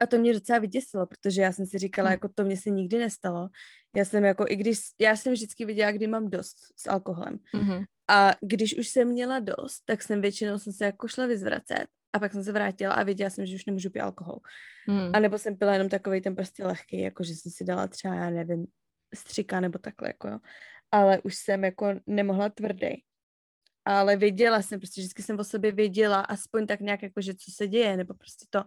[0.00, 2.12] A to mě docela vyděsilo, protože já jsem si říkala, hmm.
[2.12, 3.48] jako to mě se nikdy nestalo.
[3.96, 7.38] Já jsem jako, i když, já jsem vždycky viděla, kdy mám dost s alkoholem.
[7.54, 7.84] Mm-hmm.
[8.10, 12.18] A když už jsem měla dost, tak jsem většinou jsem se jako šla vyzvracet a
[12.18, 14.38] pak jsem se vrátila a věděla jsem, že už nemůžu pít alkohol.
[14.86, 15.10] Mm.
[15.14, 18.14] A nebo jsem pila jenom takový ten prostě lehký, jako že jsem si dala třeba,
[18.14, 18.66] já nevím,
[19.14, 20.38] střika nebo takhle, jako jo.
[20.92, 23.04] Ale už jsem jako nemohla tvrdý.
[23.84, 27.50] Ale věděla jsem, prostě vždycky jsem o sobě věděla, aspoň tak nějak jako, že co
[27.50, 28.64] se děje, nebo prostě to,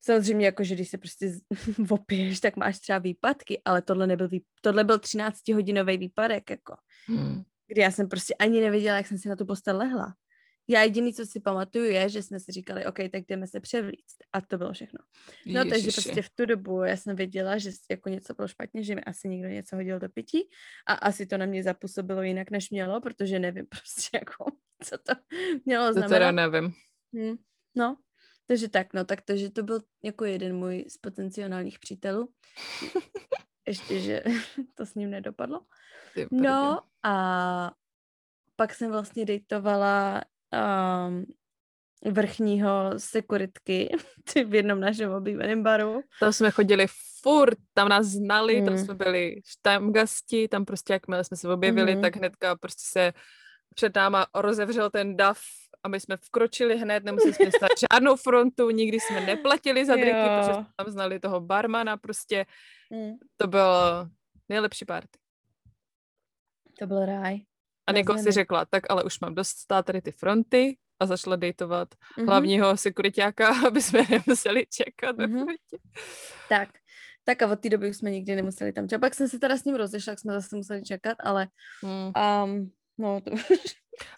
[0.00, 1.32] Samozřejmě jako, že když se prostě
[1.90, 6.76] opiješ, tak máš třeba výpadky, ale tohle nebyl, výp- tohle byl 13-hodinový výpadek, jako.
[7.06, 7.42] Hmm.
[7.66, 10.14] Kdy já jsem prostě ani nevěděla, jak jsem si na tu postel lehla.
[10.68, 14.16] Já jediný, co si pamatuju, je, že jsme si říkali, OK, tak jdeme se převlíct.
[14.32, 14.98] A to bylo všechno.
[15.46, 15.70] No, Ježiši.
[15.70, 19.04] takže prostě v tu dobu já jsem věděla, že jako něco bylo špatně, že mi
[19.04, 20.38] asi někdo něco hodil do pití
[20.86, 24.44] a asi to na mě zapůsobilo jinak, než mělo, protože nevím prostě jako,
[24.84, 25.12] co to
[25.64, 26.08] mělo znamenat.
[26.08, 26.72] To teda nevím.
[27.16, 27.36] Hm.
[27.74, 27.96] No,
[28.46, 32.32] takže tak, no, tak takže to byl jako jeden můj z potenciálních přítelů.
[33.68, 34.22] Ještě, že
[34.74, 35.60] to s ním nedopadlo.
[36.30, 37.70] No a
[38.56, 40.22] pak jsem vlastně dejtovala
[41.08, 41.26] um,
[42.12, 43.96] vrchního sekuritky
[44.46, 46.00] v jednom našem oblíbeném baru.
[46.20, 46.86] Tam jsme chodili
[47.22, 48.66] furt, tam nás znali, mm.
[48.66, 52.02] tam jsme byli štamgasti, tam prostě jakmile jsme se objevili, mm.
[52.02, 53.12] tak hnedka prostě se
[53.74, 55.38] před náma rozevřel ten dav
[55.82, 60.18] a my jsme vkročili hned, nemuseli jsme stát žádnou frontu, nikdy jsme neplatili za driky,
[60.18, 60.38] jo.
[60.38, 62.46] protože jsme tam znali toho barmana, prostě
[62.90, 63.12] mm.
[63.36, 64.08] to bylo
[64.48, 65.18] nejlepší party.
[66.78, 67.40] To byl ráj.
[67.86, 71.36] A Niko si řekla, tak ale už mám dost stát tady ty fronty a zašla
[71.36, 72.26] dejtovat mm-hmm.
[72.26, 75.56] hlavního sekuritáka, aby jsme nemuseli čekat mm-hmm.
[76.48, 76.68] Tak,
[77.24, 79.00] tak a od té doby už jsme nikdy nemuseli tam čekat.
[79.00, 81.48] Pak jsem se teda s ním rozešla, jsme zase museli čekat, ale
[81.82, 82.12] mm.
[82.44, 83.30] um, no to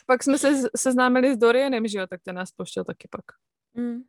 [0.06, 3.24] Pak jsme se seznámili s Dorianem, že jo, tak ten nás poštěl taky pak.
[3.74, 4.02] Mm.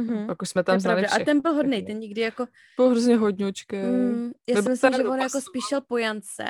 [0.00, 0.26] Mm-hmm.
[0.26, 2.46] Pak už jsme tam znali A ten byl hodný, ten nikdy jako...
[2.76, 3.76] Byl hrozně hodňučký.
[3.76, 6.44] Mm, já si myslím, že on jako spíš šel po Jance.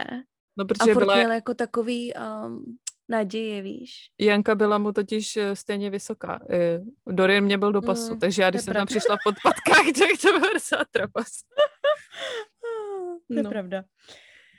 [0.57, 1.17] No, protože a byla...
[1.17, 2.79] měl jako takový um,
[3.09, 4.11] naděje, víš.
[4.21, 6.41] Janka byla mu totiž eh, stejně vysoká.
[6.51, 8.81] Eh, Dorian mě byl do pasu, mm, takže já, když jsem pravda.
[8.81, 11.29] tam přišla pod patkách, tak to byl docela trapas.
[13.29, 13.51] to je no.
[13.51, 13.85] pravda.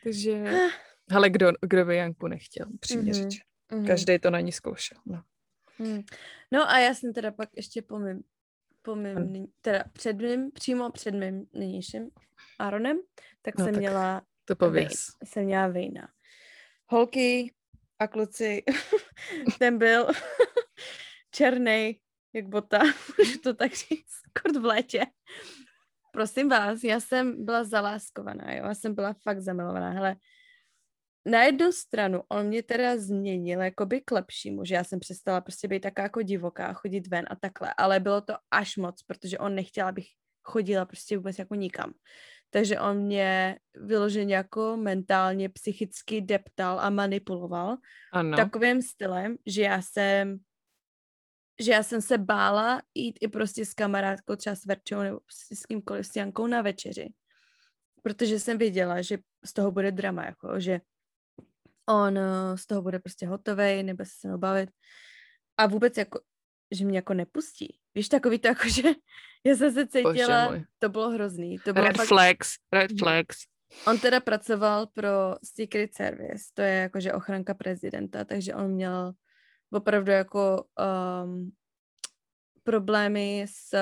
[0.03, 0.43] Takže,
[1.15, 3.15] ale kdo, kdo by Janku nechtěl, přímě mm-hmm.
[3.15, 3.47] řečeno.
[3.71, 3.87] Mm.
[3.87, 4.97] Každý to na ní zkoušel.
[5.05, 5.21] No.
[5.79, 6.01] Mm.
[6.51, 8.23] no a já jsem teda pak ještě po mým,
[8.81, 12.09] po mým teda před mým, přímo před mým nynějším
[12.59, 12.97] Aaronem,
[13.41, 15.07] tak no, jsem tak měla to pověz.
[15.23, 16.07] jsem měla Vejna.
[16.89, 17.53] Holky
[17.99, 18.63] a kluci,
[19.59, 20.07] ten byl
[21.31, 21.99] černý
[22.33, 22.79] jak bota,
[23.17, 25.05] můžu to tak říct, kort v létě.
[26.11, 30.15] Prosím vás, já jsem byla zaláskovaná, jo, já jsem byla fakt zamilovaná, hele,
[31.25, 35.67] na jednu stranu on mě teda změnil jakoby k lepšímu, že já jsem přestala prostě
[35.67, 39.55] být taká jako divoká, chodit ven a takhle, ale bylo to až moc, protože on
[39.55, 40.07] nechtěl, abych
[40.43, 41.93] chodila prostě vůbec jako nikam.
[42.49, 47.77] Takže on mě vyloženě jako mentálně, psychicky deptal a manipuloval
[48.13, 48.37] ano.
[48.37, 50.39] takovým stylem, že já jsem
[51.59, 55.65] že já jsem se bála jít i prostě s kamarádkou, třeba s Verčou nebo s
[55.65, 57.13] kýmkoliv, s Jankou na večeři.
[58.03, 60.81] Protože jsem věděla, že z toho bude drama, jako, že
[61.89, 64.69] on eh, z toho bude prostě hotový, nebo se se bavit.
[65.57, 66.19] A vůbec jako,
[66.71, 67.79] že mě jako nepustí.
[67.97, 68.83] Víš, takový to jako, že
[69.43, 71.59] já jsem se cítila, to bylo hrozný.
[71.59, 72.07] To bylo red fakt...
[72.07, 73.37] flags, red flags.
[73.87, 79.13] On teda pracoval pro Secret Service, to je jakože ochranka prezidenta, takže on měl
[79.71, 80.65] opravdu jako
[81.23, 81.51] um,
[82.67, 83.73] problémy s,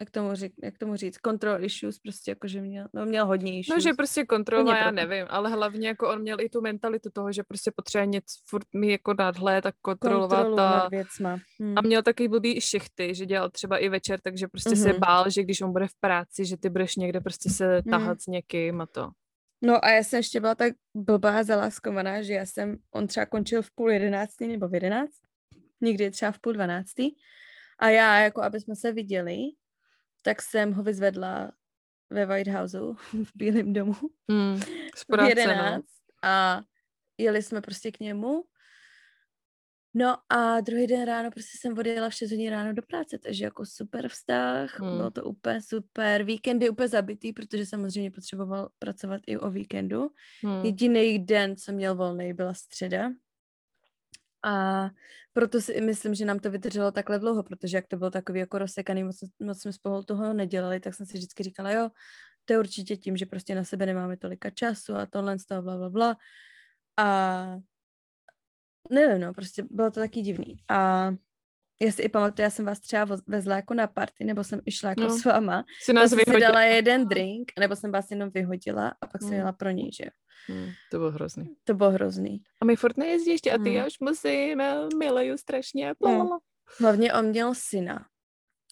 [0.00, 3.58] jak tomu, říct, jak tomu říct, control issues, prostě jako, že měl, no, měl hodně
[3.58, 3.76] issues.
[3.76, 7.32] No, že prostě kontrola, já nevím, ale hlavně jako on měl i tu mentalitu toho,
[7.32, 11.38] že prostě potřebuje něco furt mi jako nadhled a kontrolovat a, věcma.
[11.60, 11.78] Hmm.
[11.78, 14.82] a měl takový blbý šichty, že dělal třeba i večer, takže prostě mm-hmm.
[14.82, 15.00] se mhm.
[15.00, 18.20] bál, že když on bude v práci, že ty budeš někde prostě se tahat mm.
[18.20, 19.10] s někým a to.
[19.62, 23.62] No a já jsem ještě byla tak blbá zaláskovaná, že já jsem, on třeba končil
[23.62, 25.20] v půl jedenáctý nebo v jedenáct,
[25.80, 27.10] někdy třeba v půl dvanáctý
[27.82, 29.38] a já, jako aby jsme se viděli,
[30.22, 31.52] tak jsem ho vyzvedla
[32.10, 33.94] ve White Houseu v Bílém domu
[34.28, 35.82] mm, v 11 no.
[36.22, 36.62] a
[37.18, 38.44] jeli jsme prostě k němu
[39.94, 43.44] No a druhý den ráno prostě jsem odjela v 6 hodin ráno do práce, takže
[43.44, 44.96] jako super vztah, Hmm.
[44.96, 46.22] bylo to úplně super.
[46.22, 50.10] Víkendy úplně zabitý, protože samozřejmě potřeboval pracovat i o víkendu.
[50.42, 50.64] Hmm.
[50.64, 53.10] Jediný den, co měl volný, byla středa.
[54.44, 54.90] A
[55.32, 58.58] proto si myslím, že nám to vydrželo takhle dlouho, protože jak to bylo takový jako
[58.58, 61.90] rozsekaný, moc, moc jsme spolu toho nedělali, tak jsem si vždycky říkala, jo,
[62.44, 65.62] to je určitě tím, že prostě na sebe nemáme tolika času a tohle z toho
[65.62, 66.16] bla, bla, bla.
[66.98, 67.56] A
[68.90, 70.56] nevím, no, prostě bylo to taky divný.
[70.68, 71.10] A
[71.82, 74.88] já si i pamatuju, já jsem vás třeba vezla jako na party, nebo jsem išla
[74.90, 75.18] jako No.
[75.18, 75.64] s váma.
[75.82, 76.50] Si Já nás jsem si vyhodila.
[76.50, 79.38] dala jeden drink, nebo jsem vás jenom vyhodila a pak jsem Hmm.
[79.38, 80.10] jela pro něj, že jo.
[80.48, 80.68] Hmm.
[80.90, 81.56] To bylo hrozný.
[81.64, 82.42] To bylo hrozný.
[82.60, 83.72] A my furt nejezdí ještě a ty Hmm.
[83.72, 85.94] já už musím, já miluju strašně.
[86.00, 86.38] Blablabla.
[86.80, 88.06] Hlavně on měl syna.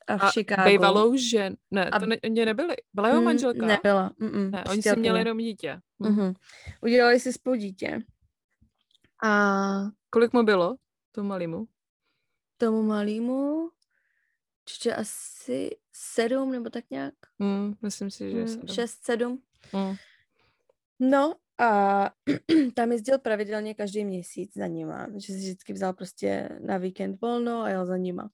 [0.07, 0.71] A v A Chicagu.
[0.71, 1.57] Bývalou žen.
[1.71, 2.77] Ne, A- to ne, oni nebyli.
[2.95, 3.66] Byla jeho Mm, manželka?
[3.66, 4.11] Nebyla.
[4.21, 5.81] Mm-mm, Ne, oni si měli jenom dítě.
[6.03, 6.09] Hm.
[6.09, 6.33] Mhm.
[6.83, 7.99] Udělali si spolu dítě.
[9.25, 10.77] A Kolik mu bylo?
[11.12, 11.66] To malýmu?
[12.57, 13.71] tomu malýmu
[14.68, 17.14] ještě asi sedm nebo tak nějak.
[17.39, 18.68] Hmm, myslím si, že Mm, sedm.
[18.68, 19.43] šest, sedm.
[19.73, 19.95] Hmm.
[21.01, 22.11] No a
[22.74, 27.62] tam jezdil pravidelně každý měsíc za nima, že si vždycky vzal prostě na víkend volno
[27.62, 28.30] a jel za nima.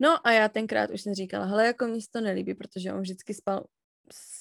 [0.00, 3.34] No a já tenkrát už jsem říkala, hele, jako se to nelíbí, protože on vždycky
[3.34, 3.66] spal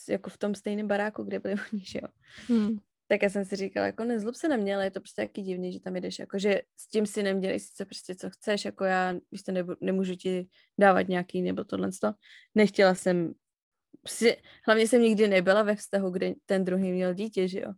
[0.09, 2.07] jako v tom stejném baráku, kde byli oni, že jo.
[2.47, 2.77] Hmm.
[3.07, 5.41] Tak já jsem si říkala, jako nezlob se na mě, ale je to prostě taky
[5.41, 8.83] divný, že tam jdeš, jako že s tím si neměli sice prostě co chceš, jako
[8.85, 10.47] já, víš to, nebu, nemůžu ti
[10.79, 12.11] dávat nějaký nebo tohle to.
[12.55, 13.33] Nechtěla jsem,
[14.07, 14.37] si,
[14.67, 17.73] hlavně jsem nikdy nebyla ve vztahu, kde ten druhý měl dítě, že jo.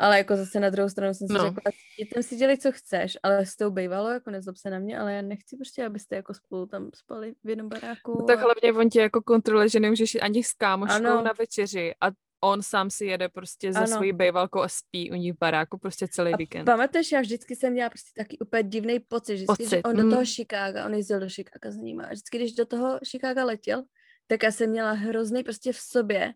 [0.00, 1.44] Ale jako zase na druhou stranu jsem si No.
[1.44, 1.72] řekla,
[2.14, 5.14] tam si dělej, co chceš, ale s tou bývalo, jako nezlob se na mě, ale
[5.14, 8.16] já nechci prostě, abyste jako spolu tam spali v jednom baráku.
[8.20, 11.22] No tak hlavně on tě jako kontroluje, že nemůžeš ani s kámoškou Ano.
[11.22, 12.06] na večeři a
[12.44, 16.08] on sám si jede prostě za svojí bejvalkou a spí u ní v baráku prostě
[16.08, 16.64] celý A víkend.
[16.64, 20.20] pamatuješ, já vždycky jsem měla prostě taky úplně divný pocit, že Pocit, on do toho
[20.20, 20.26] mm.
[20.26, 23.82] Chicaga, on jezdil do Chicaga za ním a vždycky, když do toho Chicaga letěl,
[24.26, 26.34] tak já jsem měla hrozný prostě v sobě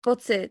[0.00, 0.50] pocit,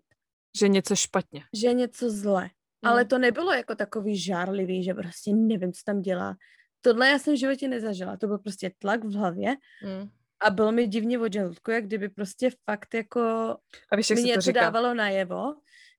[0.59, 1.43] Že něco špatně.
[1.53, 2.49] že něco zle.
[2.83, 3.07] Ale Mm.
[3.09, 6.35] to nebylo jako takový žárlivý, že prostě nevím, co tam dělá.
[6.81, 8.17] Tohle já jsem v životě nezažila.
[8.17, 10.09] To byl prostě tlak v hlavě Hmm.
[10.39, 13.21] a bylo mi divně od žaludku, jak kdyby prostě fakt jako
[13.91, 14.61] A víš, jak se to něco říká?
[14.61, 15.53] dávalo najevo,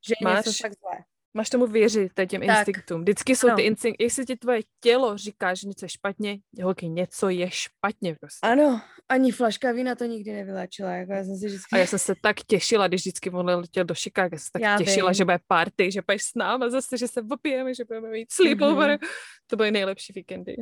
[0.08, 1.04] že je Máš- něco fakt zlé.
[1.34, 2.58] Máš tomu věřit, těm Tak.
[2.58, 3.00] instinktům.
[3.00, 3.56] Vždycky jsou No.
[3.56, 8.16] ty instinkty, jestli ti tvoje tělo říká, že něco je špatně, holky, něco je špatně
[8.20, 8.38] prostě.
[8.46, 10.90] Ano, ani flaška vína to nikdy nevyléčila.
[10.90, 11.76] Jako já jsem si vždycky...
[11.76, 14.62] A já jsem se tak těšila, když vždycky on letěl do Chicaga, jsem se tak
[14.62, 15.14] Já těšila, vím.
[15.14, 18.90] že bude party, že budeš s náma zase, že se opijeme, že budeme mít sleepover.
[18.90, 18.98] Mhm.
[19.46, 20.56] To byly nejlepší víkendy.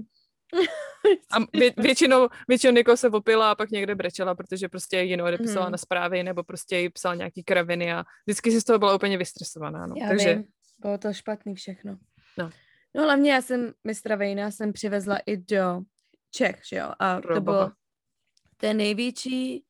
[1.32, 5.64] A vě, většinou, většinou někoho se opila a pak někde brečela, protože prostě jinou odepisala
[5.66, 5.72] Mhm.
[5.72, 9.18] na zprávy nebo prostě jí psal nějaký kraviny a vždycky si z toho byla úplně
[9.18, 9.86] vystresovaná.
[9.86, 9.94] No.
[10.00, 10.44] Já Takže vím,
[10.80, 11.98] bylo to špatný všechno.
[12.38, 12.50] No.
[12.94, 15.80] No hlavně já jsem mistra Vejna jsem přivezla i do
[16.30, 16.92] Čech, že jo?
[16.98, 17.58] A to Proboha.
[17.58, 17.72] bylo
[18.56, 19.64] ten největší,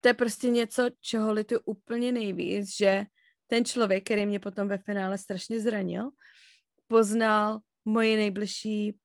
[0.00, 3.04] to je prostě něco, čeho litu úplně nejvíc, že
[3.46, 6.10] ten člověk, který mě potom ve finále strašně zranil,
[6.86, 8.98] poznal moje nejbližší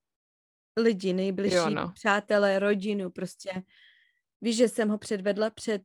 [0.78, 1.92] lidi, nejbližší Jo, no.
[1.94, 3.52] přátelé, rodinu, prostě.
[4.42, 5.82] Víš, že jsem ho předvedla před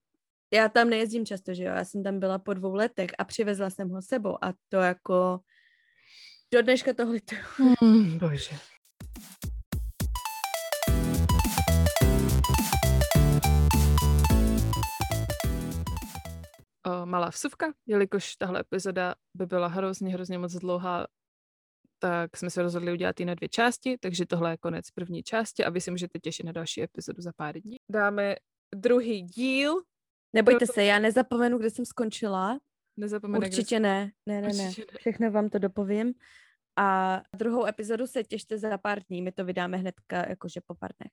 [0.53, 3.71] já tam nejezdím často, že jo, já jsem tam byla po dvou letech a přivezla
[3.71, 5.41] jsem ho sebou a to jako
[6.55, 7.41] do dneška to lituju.
[7.81, 8.57] Hmm, bože.
[16.87, 21.07] O, malá vsuvka, jelikož tahle epizoda by byla hrozně, hrozně moc dlouhá,
[21.99, 25.65] tak jsme se rozhodli udělat ji na dvě části, takže tohle je konec první části
[25.65, 27.77] a vy si můžete těšit na další epizodu za pár dní.
[27.91, 28.37] Dáme
[28.75, 29.83] druhý díl,
[30.33, 32.59] Nebojte se, já nezapomenu, kde jsem skončila.
[32.97, 34.65] nezapomeňte, kde Určitě ne, ne, ne, ne.
[34.65, 34.73] Ne.
[34.99, 36.15] Všechno vám to dopovím.
[36.77, 40.91] A druhou epizodu se těšte za pár dní, my to vydáme hnedka jakože po pár
[41.01, 41.13] dnech.